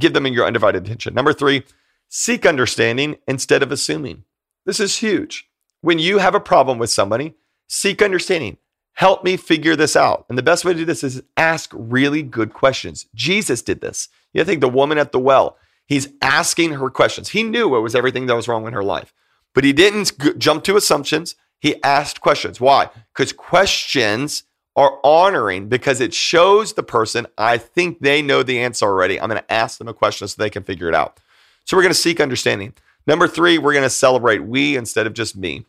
Give 0.00 0.12
them 0.12 0.26
your 0.26 0.46
undivided 0.46 0.84
attention. 0.84 1.14
Number 1.14 1.32
three, 1.32 1.64
seek 2.08 2.44
understanding 2.44 3.16
instead 3.26 3.62
of 3.62 3.70
assuming. 3.70 4.24
This 4.66 4.80
is 4.80 4.98
huge. 4.98 5.48
When 5.80 5.98
you 5.98 6.18
have 6.18 6.34
a 6.34 6.40
problem 6.40 6.78
with 6.78 6.90
somebody, 6.90 7.34
seek 7.68 8.02
understanding. 8.02 8.58
Help 8.94 9.22
me 9.22 9.36
figure 9.36 9.76
this 9.76 9.94
out. 9.94 10.26
And 10.28 10.36
the 10.36 10.42
best 10.42 10.64
way 10.64 10.72
to 10.72 10.78
do 10.80 10.84
this 10.84 11.04
is 11.04 11.22
ask 11.36 11.70
really 11.72 12.22
good 12.22 12.52
questions. 12.52 13.06
Jesus 13.14 13.62
did 13.62 13.80
this. 13.80 14.08
You 14.32 14.44
think 14.44 14.60
the 14.60 14.68
woman 14.68 14.98
at 14.98 15.12
the 15.12 15.20
well, 15.20 15.56
he's 15.86 16.08
asking 16.20 16.72
her 16.72 16.90
questions. 16.90 17.28
He 17.28 17.44
knew 17.44 17.76
it 17.76 17.80
was 17.80 17.94
everything 17.94 18.26
that 18.26 18.34
was 18.34 18.48
wrong 18.48 18.66
in 18.66 18.72
her 18.72 18.82
life, 18.82 19.14
but 19.54 19.62
he 19.62 19.72
didn't 19.72 20.38
jump 20.38 20.64
to 20.64 20.76
assumptions. 20.76 21.36
He 21.60 21.80
asked 21.84 22.20
questions. 22.20 22.60
Why? 22.60 22.90
Because 23.14 23.32
questions 23.32 24.42
are 24.78 25.00
honoring 25.02 25.68
because 25.68 26.00
it 26.00 26.14
shows 26.14 26.74
the 26.74 26.84
person, 26.84 27.26
I 27.36 27.58
think 27.58 27.98
they 27.98 28.22
know 28.22 28.44
the 28.44 28.60
answer 28.60 28.86
already. 28.86 29.20
I'm 29.20 29.28
going 29.28 29.42
to 29.42 29.52
ask 29.52 29.76
them 29.76 29.88
a 29.88 29.92
question 29.92 30.28
so 30.28 30.40
they 30.40 30.50
can 30.50 30.62
figure 30.62 30.86
it 30.86 30.94
out. 30.94 31.18
So 31.64 31.76
we're 31.76 31.82
going 31.82 31.92
to 31.92 31.98
seek 31.98 32.20
understanding. 32.20 32.74
Number 33.04 33.26
three, 33.26 33.58
we're 33.58 33.72
going 33.72 33.82
to 33.82 33.90
celebrate 33.90 34.38
we 34.38 34.76
instead 34.76 35.08
of 35.08 35.14
just 35.14 35.36
me. 35.36 35.66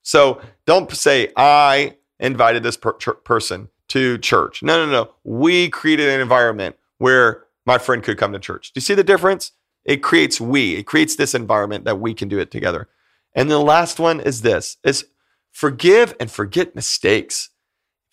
So 0.00 0.40
don't 0.64 0.90
say, 0.90 1.32
I 1.36 1.98
invited 2.18 2.62
this 2.62 2.78
per- 2.78 2.94
person 2.94 3.68
to 3.88 4.16
church. 4.16 4.62
No, 4.62 4.86
no, 4.86 4.90
no. 4.90 5.10
We 5.22 5.68
created 5.68 6.08
an 6.08 6.20
environment 6.20 6.76
where 6.96 7.44
my 7.66 7.76
friend 7.76 8.02
could 8.02 8.16
come 8.16 8.32
to 8.32 8.38
church. 8.38 8.72
Do 8.72 8.78
you 8.78 8.82
see 8.82 8.94
the 8.94 9.04
difference? 9.04 9.52
It 9.84 9.98
creates 9.98 10.40
we. 10.40 10.76
It 10.76 10.84
creates 10.84 11.16
this 11.16 11.34
environment 11.34 11.84
that 11.84 12.00
we 12.00 12.14
can 12.14 12.28
do 12.28 12.38
it 12.38 12.50
together. 12.50 12.88
And 13.34 13.50
the 13.50 13.58
last 13.58 14.00
one 14.00 14.18
is 14.18 14.40
this 14.40 14.78
is 14.82 15.04
forgive 15.52 16.14
and 16.18 16.30
forget 16.30 16.74
mistakes. 16.74 17.50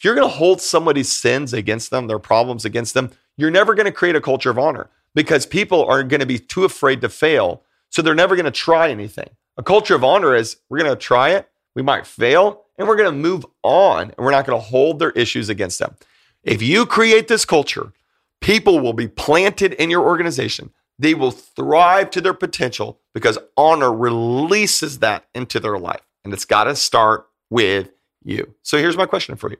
You're 0.03 0.15
going 0.15 0.29
to 0.29 0.35
hold 0.35 0.61
somebody's 0.61 1.11
sins 1.11 1.53
against 1.53 1.89
them, 1.89 2.07
their 2.07 2.19
problems 2.19 2.65
against 2.65 2.93
them, 2.93 3.11
you're 3.37 3.51
never 3.51 3.73
going 3.73 3.85
to 3.85 3.91
create 3.91 4.15
a 4.15 4.21
culture 4.21 4.49
of 4.49 4.59
honor 4.59 4.89
because 5.15 5.45
people 5.45 5.85
are 5.85 6.03
going 6.03 6.19
to 6.19 6.25
be 6.25 6.39
too 6.39 6.65
afraid 6.65 7.01
to 7.01 7.09
fail. 7.09 7.63
So 7.89 8.01
they're 8.01 8.15
never 8.15 8.35
going 8.35 8.45
to 8.45 8.51
try 8.51 8.89
anything. 8.89 9.29
A 9.57 9.63
culture 9.63 9.95
of 9.95 10.03
honor 10.03 10.35
is 10.35 10.57
we're 10.69 10.79
going 10.79 10.91
to 10.91 10.95
try 10.95 11.29
it, 11.29 11.49
we 11.75 11.81
might 11.81 12.05
fail, 12.05 12.63
and 12.77 12.87
we're 12.87 12.95
going 12.95 13.11
to 13.11 13.17
move 13.17 13.45
on 13.61 14.03
and 14.03 14.17
we're 14.17 14.31
not 14.31 14.45
going 14.45 14.59
to 14.59 14.65
hold 14.65 14.99
their 14.99 15.11
issues 15.11 15.49
against 15.49 15.79
them. 15.79 15.95
If 16.43 16.61
you 16.61 16.85
create 16.85 17.27
this 17.27 17.45
culture, 17.45 17.93
people 18.41 18.79
will 18.79 18.93
be 18.93 19.07
planted 19.07 19.73
in 19.73 19.89
your 19.89 20.01
organization. 20.01 20.71
They 20.99 21.13
will 21.13 21.31
thrive 21.31 22.09
to 22.11 22.21
their 22.21 22.33
potential 22.33 22.99
because 23.13 23.37
honor 23.55 23.93
releases 23.93 24.99
that 24.99 25.25
into 25.33 25.59
their 25.59 25.77
life. 25.77 26.01
And 26.23 26.33
it's 26.33 26.45
got 26.45 26.65
to 26.65 26.75
start 26.75 27.27
with 27.49 27.89
you. 28.23 28.55
So 28.63 28.77
here's 28.77 28.97
my 28.97 29.05
question 29.05 29.35
for 29.35 29.49
you 29.49 29.57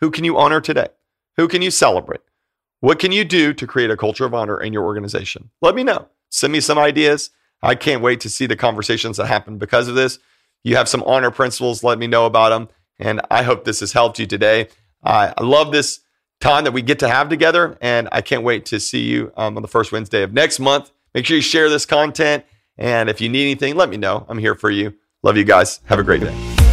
who 0.00 0.10
can 0.10 0.24
you 0.24 0.36
honor 0.36 0.60
today? 0.60 0.88
Who 1.36 1.48
can 1.48 1.62
you 1.62 1.70
celebrate? 1.70 2.20
What 2.80 2.98
can 2.98 3.12
you 3.12 3.24
do 3.24 3.54
to 3.54 3.66
create 3.66 3.90
a 3.90 3.96
culture 3.96 4.24
of 4.24 4.34
honor 4.34 4.60
in 4.60 4.72
your 4.72 4.84
organization? 4.84 5.50
Let 5.62 5.74
me 5.74 5.84
know. 5.84 6.08
Send 6.30 6.52
me 6.52 6.60
some 6.60 6.78
ideas. 6.78 7.30
I 7.62 7.74
can't 7.74 8.02
wait 8.02 8.20
to 8.20 8.28
see 8.28 8.46
the 8.46 8.56
conversations 8.56 9.16
that 9.16 9.26
happen 9.26 9.56
because 9.56 9.88
of 9.88 9.94
this. 9.94 10.18
You 10.62 10.76
have 10.76 10.88
some 10.88 11.02
honor 11.04 11.30
principles, 11.30 11.82
let 11.82 11.98
me 11.98 12.06
know 12.06 12.26
about 12.26 12.50
them. 12.50 12.68
And 12.98 13.20
I 13.30 13.42
hope 13.42 13.64
this 13.64 13.80
has 13.80 13.92
helped 13.92 14.18
you 14.18 14.26
today. 14.26 14.68
I 15.02 15.34
love 15.40 15.72
this 15.72 16.00
time 16.40 16.64
that 16.64 16.72
we 16.72 16.82
get 16.82 16.98
to 17.00 17.08
have 17.08 17.28
together, 17.28 17.76
and 17.80 18.08
I 18.12 18.20
can't 18.20 18.42
wait 18.42 18.66
to 18.66 18.80
see 18.80 19.04
you 19.04 19.32
um, 19.36 19.56
on 19.56 19.62
the 19.62 19.68
first 19.68 19.92
Wednesday 19.92 20.22
of 20.22 20.32
next 20.32 20.60
month. 20.60 20.90
Make 21.14 21.26
sure 21.26 21.36
you 21.36 21.42
share 21.42 21.68
this 21.68 21.86
content. 21.86 22.44
And 22.76 23.08
if 23.08 23.20
you 23.20 23.28
need 23.28 23.42
anything, 23.42 23.76
let 23.76 23.88
me 23.88 23.96
know. 23.96 24.26
I'm 24.28 24.38
here 24.38 24.54
for 24.54 24.70
you. 24.70 24.94
Love 25.22 25.36
you 25.36 25.44
guys. 25.44 25.80
Have 25.86 25.98
a 25.98 26.02
great 26.02 26.20
day. 26.20 26.63